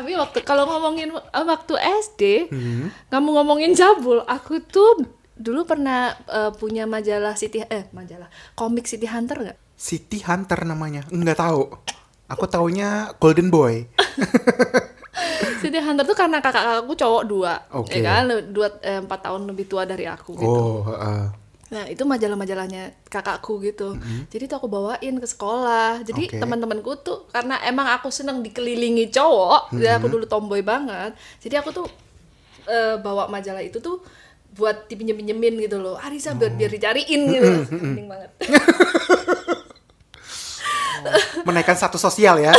[0.00, 2.88] Tapi waktu kalau ngomongin eh, waktu SD, Hmm.
[3.12, 5.04] kamu ngomongin cabul, aku tuh
[5.36, 9.58] dulu pernah eh, punya majalah City eh majalah komik City Hunter nggak?
[9.76, 11.04] City Hunter namanya.
[11.12, 11.68] Nggak tahu.
[12.32, 13.84] Aku taunya Golden Boy.
[15.60, 17.92] City Hunter tuh karena kakak aku cowok dua, Oke.
[17.92, 20.48] ya kan, dua eh, empat tahun lebih tua dari aku gitu.
[20.48, 21.22] Oh, heeh.
[21.70, 23.94] Nah itu majalah-majalahnya kakakku gitu.
[24.26, 26.02] Jadi tuh aku bawain ke sekolah.
[26.02, 26.38] Jadi Oke.
[26.42, 31.14] teman-temanku tuh karena emang aku seneng dikelilingi cowok, dan aku dulu tomboy banget.
[31.38, 31.86] Jadi aku tuh
[32.66, 34.02] eh, bawa majalah itu tuh
[34.50, 35.94] buat dipinjem-pinjemin gitu loh.
[35.94, 37.50] Arisa biar biar dicariin gitu.
[37.70, 38.30] Penting banget.
[41.46, 42.50] Menaikkan status sosial ya.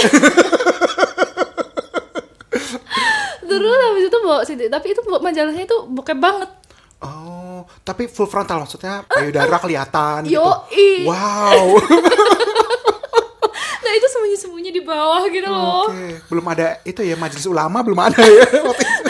[3.44, 6.50] Terus habis itu bawa tapi itu bawa majalahnya itu bokep banget.
[7.02, 10.38] Oh, tapi full frontal maksudnya payudara kelihatan gitu.
[10.38, 11.10] Yoi.
[11.10, 11.66] Wow.
[13.82, 15.92] Nah itu sembunyi-sembunyi di bawah gitu loh.
[15.92, 18.48] Oke, belum ada itu ya majelis ulama belum ada ya.
[18.72, 19.04] waktu itu.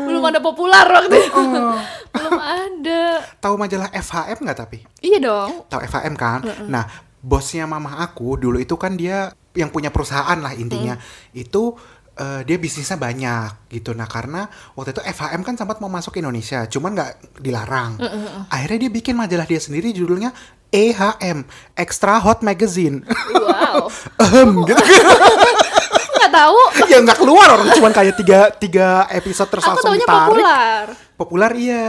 [0.00, 1.36] Belum ada populer waktu itu.
[1.36, 1.76] Oh.
[2.08, 3.20] Belum ada.
[3.36, 4.78] Tahu majalah FHM nggak tapi?
[5.04, 5.68] Iya dong.
[5.68, 6.40] Tahu FHM kan?
[6.72, 6.88] Nah,
[7.20, 10.96] bosnya mama aku dulu itu kan dia yang punya perusahaan lah intinya.
[11.36, 11.76] Itu
[12.16, 13.92] eh, dia bisnisnya banyak gitu.
[13.92, 18.00] Nah, karena waktu itu FHM kan sempat mau masuk Indonesia, cuman nggak dilarang.
[18.48, 20.32] Akhirnya dia bikin majalah dia sendiri judulnya
[20.68, 23.04] EHM, Extra Hot Magazine.
[23.32, 23.86] Wow.
[24.26, 24.76] Ehem, gitu.
[24.76, 26.58] Aku nggak tahu.
[26.92, 30.42] ya nggak keluar orang cuman kayak tiga tiga episode terus Aku langsung ditarik.
[30.42, 30.84] populer.
[31.16, 31.88] Populer iya.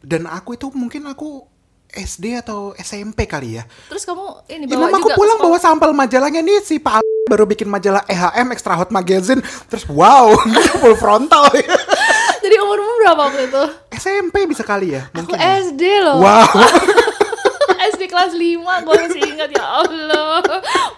[0.00, 1.44] Dan aku itu mungkin aku
[1.88, 3.64] SD atau SMP kali ya.
[3.88, 7.00] Terus kamu ini Ya, bawa aku juga ke pulang bawa sampel majalahnya nih si Pak
[7.26, 10.30] baru bikin majalah EHM Extra Hot Magazine terus wow
[10.80, 11.50] full frontal.
[12.46, 13.62] Jadi umurmu berapa waktu itu?
[13.90, 15.58] SMP bisa kali ya Aku mungkin ya.
[15.66, 16.22] SD loh.
[16.22, 16.46] wow
[17.90, 20.38] SD kelas 5 gue masih ingat ya Allah.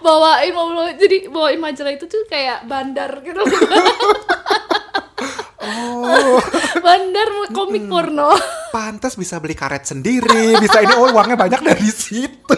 [0.05, 3.41] Bawain mobil jadi bawain majalah itu tuh kayak bandar gitu.
[5.59, 6.37] oh
[6.79, 8.33] bandar komik porno.
[8.69, 12.57] pantas bisa beli karet sendiri bisa ini oh uangnya banyak dari situ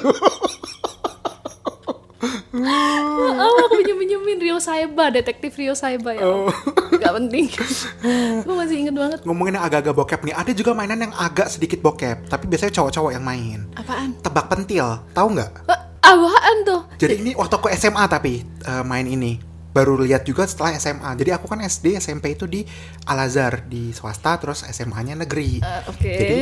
[2.65, 6.23] Oh, aku pinjem-pinjemin Rio Saiba, detektif Rio Saiba ya.
[6.25, 6.49] Oh.
[6.97, 7.49] Gak penting.
[8.45, 9.19] gue masih inget banget.
[9.25, 13.11] ngomongin yang agak-agak bokep nih ada juga mainan yang agak sedikit bokep tapi biasanya cowok-cowok
[13.13, 14.17] yang main Apaan?
[14.21, 16.81] tebak pentil tahu nggak Eh, apaan tuh?
[16.97, 19.37] Jadi ini waktu aku SMA tapi eh, main ini
[19.71, 21.15] baru lihat juga setelah SMA.
[21.15, 22.67] Jadi aku kan SD SMP itu di
[23.07, 25.63] Al Azhar di swasta terus SMA-nya negeri.
[25.63, 26.11] Eh, Oke.
[26.11, 26.39] Jadi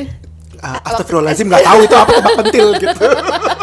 [0.59, 3.05] uh, astagfirullahaladzim nggak tahu itu apa tebak pentil gitu.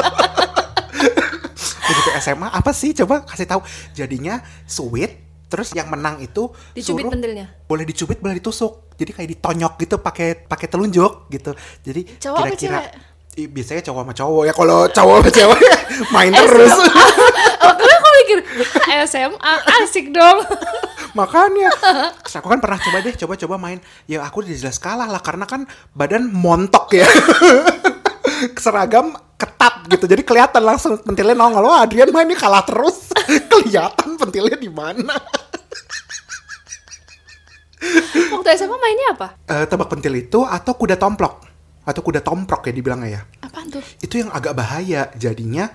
[2.27, 3.63] SMA apa sih coba kasih tahu.
[3.93, 7.47] Jadinya sweet terus yang menang itu Dicubit suruh- pentilnya.
[7.65, 8.91] boleh dicubit boleh ditusuk.
[8.95, 11.55] Jadi kayak ditonyok gitu pakai pakai telunjuk gitu.
[11.81, 12.79] Jadi kira-kira
[13.37, 15.61] biasanya cowok sama cowok ya kalau cowok sama cewek
[16.17, 16.73] main terus
[17.77, 18.39] karena aku mikir
[18.81, 20.41] "Hah, SMA asik dong.
[21.21, 21.69] makanya
[22.25, 25.45] Terus aku kan pernah coba deh coba-coba main ya aku udah jelas kalah lah karena
[25.45, 27.05] kan badan montok ya
[28.57, 29.17] seragam
[29.57, 30.05] ketat gitu.
[30.05, 31.65] Jadi kelihatan langsung pentilnya nongol.
[31.65, 33.09] Wah Adrian main ini kalah terus.
[33.53, 35.17] Kelihatan pentilnya di mana?
[38.37, 39.29] Waktu SMA mainnya apa?
[39.49, 41.49] Eh, tebak pentil itu atau kuda tomplok?
[41.89, 43.25] Atau kuda tomprok ya dibilangnya ya?
[43.41, 43.81] Apaan tuh?
[44.05, 45.09] itu yang agak bahaya.
[45.17, 45.73] Jadinya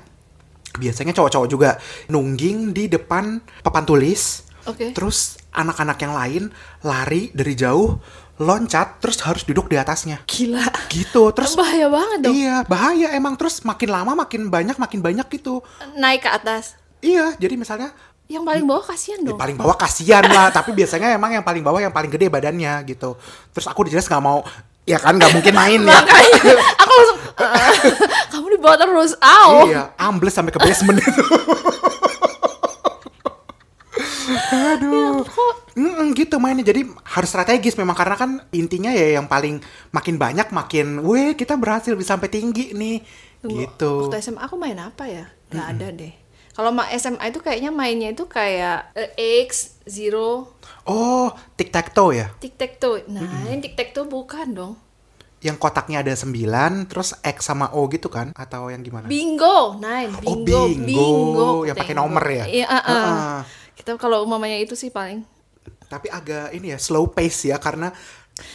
[0.77, 1.81] biasanya cowok-cowok juga
[2.13, 4.45] nungging di depan papan tulis.
[4.61, 4.93] Oke.
[4.93, 6.43] terus anak-anak yang lain
[6.85, 7.97] lari dari jauh
[8.41, 10.65] loncat terus harus duduk di atasnya Gila.
[10.89, 12.33] gitu terus bahaya banget dong.
[12.33, 15.61] iya bahaya emang terus makin lama makin banyak makin banyak gitu
[15.93, 16.73] Naik ke atas.
[16.99, 17.93] iya jadi misalnya
[18.25, 19.37] Yang paling bawah kasihan di dong.
[19.37, 23.13] paling bawah kasihan lah tapi biasanya emang yang paling bawah yang paling gede badannya gitu
[23.51, 24.41] terus aku jelas nggak mau
[24.81, 26.41] ya kan nggak mungkin main ya Makanya
[26.75, 27.73] aku langsung "Eh,
[28.31, 29.11] kamu dibawa terus.
[29.17, 29.65] Au.
[29.65, 31.23] Iya, ambles sampai ke basement itu.
[35.81, 36.61] Mm-mm, gitu mainnya.
[36.61, 39.57] Jadi harus strategis memang karena kan intinya ya yang paling
[39.89, 43.01] makin banyak makin, weh kita berhasil bisa sampai tinggi nih.
[43.41, 43.91] Gitu.
[44.05, 45.25] Waktu SMA aku main apa ya?
[45.49, 46.13] Gak ada deh.
[46.51, 50.51] Kalau ma SMA itu kayaknya mainnya itu kayak eh, X, Zero,
[50.83, 52.27] Oh, tic tac toe ya?
[52.41, 53.05] Tic Tac Toe.
[53.05, 54.73] Nah, yang Tic Tac Toe bukan dong.
[55.41, 59.09] yang kotaknya ada 9 terus X sama O gitu kan atau yang gimana?
[59.09, 61.49] Bingo, nine, Oh, bingo, bingo.
[61.65, 62.45] Yang pakai nomor ya?
[62.45, 62.85] Iya, uh, uh.
[62.85, 63.37] Heeh.
[63.73, 65.25] Kita kalau umamanya itu sih paling.
[65.91, 67.91] Tapi agak ini ya slow pace ya karena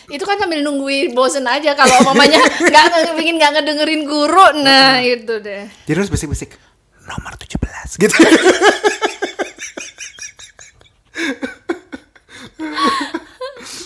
[0.09, 4.99] Itu kan sambil nungguin bosen aja kalau umamanya nggak nge- ingin nggak ngedengerin guru, nah
[4.99, 5.69] itu deh.
[5.85, 6.57] jadi harus bisik-bisik
[7.05, 7.61] nomor 17
[8.03, 8.17] gitu.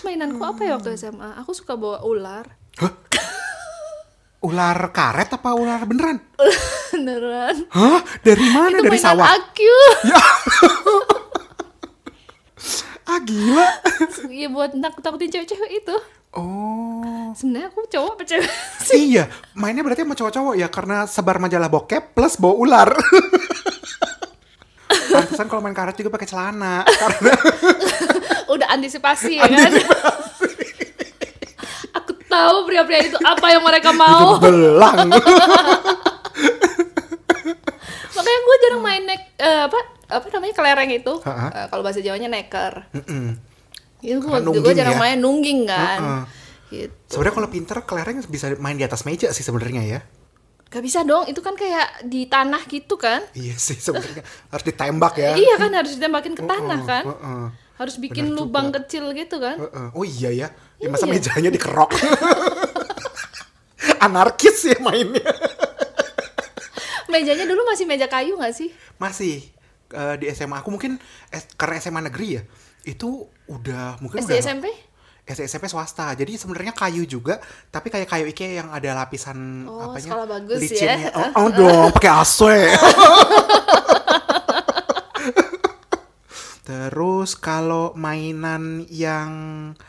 [0.02, 1.38] Mainanku apa ya waktu SMA?
[1.40, 2.46] Aku suka bawa ular.
[4.40, 6.16] ular karet apa ular beneran?
[6.90, 7.54] Beneran.
[7.70, 8.00] Hah?
[8.20, 8.72] Dari mana?
[8.74, 9.26] itu Dari mainan sawah?
[9.30, 9.72] aku.
[13.10, 13.66] Ah gila.
[14.30, 15.96] Iya buat nakut-nakutin cewek-cewek itu.
[16.30, 17.34] Oh.
[17.34, 18.46] Sebenarnya aku cowok apa cewek?
[19.10, 22.90] iya, mainnya berarti sama cowok-cowok ya karena sebar majalah bokep plus bawa ular.
[25.10, 27.34] Pantesan kalau main karet juga pakai celana karena
[28.46, 29.74] Udah antisipasi ya kan?
[31.94, 34.38] aku tahu pria-pria itu apa yang mereka mau.
[34.38, 35.10] belang.
[38.10, 39.78] Makanya gue jarang main nek eh, apa
[40.10, 41.12] apa namanya kelereng itu.
[41.22, 42.90] Eh, kalau bahasa Jawanya neker.
[44.00, 45.00] Itu gue nungging jarang ya.
[45.00, 45.98] main nungging kan.
[45.98, 46.20] Ha-ha.
[46.70, 46.90] Gitu.
[47.08, 50.00] Sebenarnya kalau pinter kelereng bisa main di atas meja sih sebenarnya ya.
[50.70, 53.20] Gak bisa dong, itu kan kayak di tanah gitu kan?
[53.34, 55.34] Iya sih sebenarnya harus ditembak ya.
[55.34, 57.04] Iya kan harus ditembakin ke tanah kan?
[57.10, 57.44] Heeh.
[57.74, 59.58] Harus bikin Benar lubang kecil gitu kan?
[59.58, 59.86] Heeh.
[59.90, 60.48] Oh iya ya.
[60.78, 61.18] Ya, masa Iya.
[61.18, 61.90] mejanya dikerok.
[64.00, 65.26] Anarkis ya mainnya.
[67.10, 68.70] Mejanya dulu masih meja kayu gak sih?
[68.96, 69.50] Masih
[69.90, 70.96] eh, di SMA aku mungkin
[71.28, 72.42] S- karena SMA negeri ya.
[72.82, 73.08] Itu
[73.46, 74.66] udah mungkin SD udah SMP?
[75.22, 76.10] SD SMP swasta.
[76.12, 77.38] Jadi sebenarnya kayu juga,
[77.68, 80.10] tapi kayak kayu IKEA yang ada lapisan Oh, apanya?
[80.10, 80.62] sekolah bagus ya.
[80.96, 81.08] licinnya.
[81.38, 82.40] Oh, oh dong, pakai AC.
[86.60, 89.30] Terus kalau mainan yang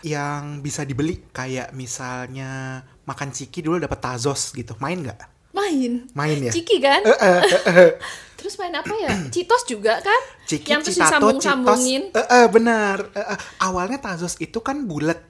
[0.01, 5.19] yang bisa dibeli kayak misalnya makan ciki dulu dapat tazos gitu, main nggak?
[5.51, 6.09] Main.
[6.15, 6.51] Main ya?
[6.51, 7.03] Ciki kan?
[8.41, 9.09] Terus main apa ya?
[9.33, 10.21] Citos juga kan?
[10.49, 12.09] Ciki, yang terus citato, disambung-sambungin.
[12.09, 12.97] Eh, eh, benar.
[13.13, 15.21] Eh, eh, awalnya tazos itu kan bulat.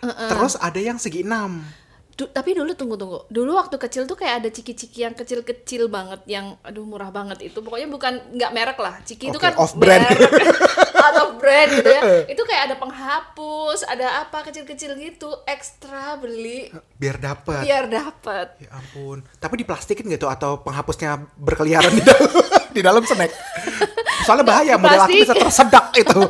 [0.00, 1.60] Terus ada yang segi enam.
[2.16, 3.28] Du- tapi dulu tunggu tunggu.
[3.28, 7.60] Dulu waktu kecil tuh kayak ada ciki-ciki yang kecil-kecil banget yang aduh murah banget itu.
[7.60, 8.96] Pokoknya bukan nggak merek lah.
[9.04, 10.00] Ciki itu Oke, kan off-brand.
[10.08, 10.32] merek.
[11.06, 12.02] out of brand gitu ya.
[12.32, 17.62] Itu kayak ada penghapus, ada apa kecil-kecil gitu, ekstra beli Biar dapet.
[17.62, 18.56] biar dapat.
[18.58, 19.20] Ya ampun.
[19.36, 22.26] Tapi diplastikin gitu atau penghapusnya berkeliaran di dalam
[22.76, 23.32] di dalam snack.
[24.28, 26.20] Soalnya bahaya model aku bisa tersedak itu.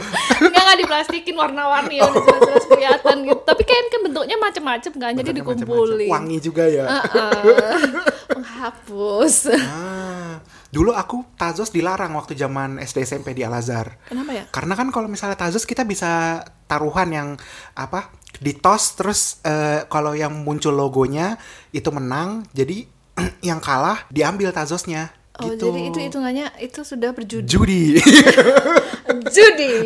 [0.43, 3.41] Enggak nggak diplastikin warna-warni ya, udah jelas-jelas kelihatan gitu.
[3.43, 5.59] Tapi kan kan bentuknya macem-macem kan, jadi macam-macam.
[5.65, 6.11] dikumpulin.
[6.13, 6.85] Wangi juga ya.
[6.87, 7.81] Heeh.
[8.37, 9.35] penghapus.
[9.57, 10.39] Ah,
[10.69, 13.97] dulu aku Tazos dilarang waktu zaman SD SMP di Al Azhar.
[14.07, 14.45] Kenapa ya?
[14.51, 17.29] Karena kan kalau misalnya Tazos kita bisa taruhan yang
[17.73, 21.41] apa ditos terus eh, kalau yang muncul logonya
[21.73, 22.85] itu menang jadi
[23.49, 25.69] yang kalah diambil Tazosnya Oh, gitu.
[25.69, 27.45] jadi itu hitungannya itu sudah berjudi.
[27.45, 27.85] judi
[29.37, 29.85] Judi.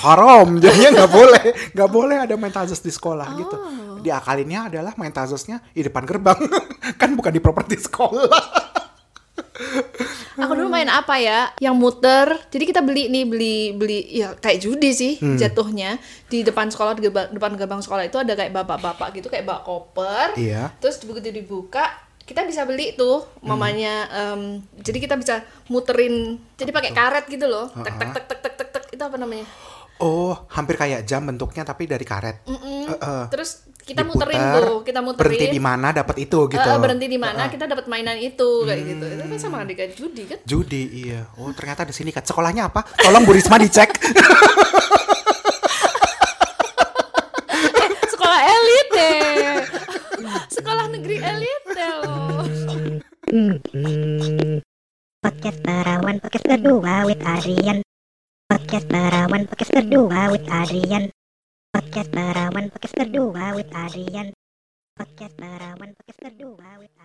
[0.00, 1.42] haram jadinya nggak boleh
[1.72, 3.98] nggak boleh ada main Tazos di sekolah gitu Oh.
[3.98, 6.38] diakalinnya adalah main Tazosnya di depan gerbang
[7.00, 8.62] kan bukan di properti sekolah
[10.34, 11.54] Aku dulu main apa ya?
[11.56, 12.26] Yang muter.
[12.50, 15.38] Jadi kita beli nih, beli beli ya kayak judi sih Hmm.
[15.38, 15.94] jatuhnya.
[16.26, 20.34] Di depan sekolah di depan gerbang sekolah itu ada kayak bapak-bapak gitu kayak bak koper.
[20.34, 20.74] Iya.
[20.78, 21.86] Terus begitu dibuka
[22.24, 27.68] kita bisa beli tuh mamanya em, jadi kita bisa muterin jadi pakai karet gitu loh.
[27.84, 29.44] Tek tek tek tek tek tek tek itu apa namanya?
[30.02, 32.42] Oh hampir kayak jam bentuknya tapi dari karet.
[32.48, 32.90] Mm-mm.
[32.90, 33.24] Eh, eh.
[33.30, 35.20] terus kita Diputer, muterin tuh kita muterin.
[35.28, 36.64] berhenti di mana dapat itu gitu.
[36.64, 39.04] Eh, eh, berhenti di mana kita dapat mainan itu kayak gitu.
[39.04, 40.38] Itu kan sama dengan judi kan?
[40.48, 41.28] Judi iya.
[41.36, 42.24] Oh ternyata di sini kan.
[42.24, 42.80] Sekolahnya apa?
[43.04, 43.92] Tolong Bu Risma dicek.
[48.08, 49.60] Sekolah elit deh.
[50.56, 51.63] Sekolah negeri elit
[55.18, 57.82] Podcast Perawan Podcast kedua with Adrian.
[58.46, 61.10] Podcast Perawan Podcast kedua with Adrian.
[61.74, 64.30] Podcast Perawan Podcast kedua with Adrian.
[64.94, 67.03] Podcast Perawan Podcast kedua with Adrian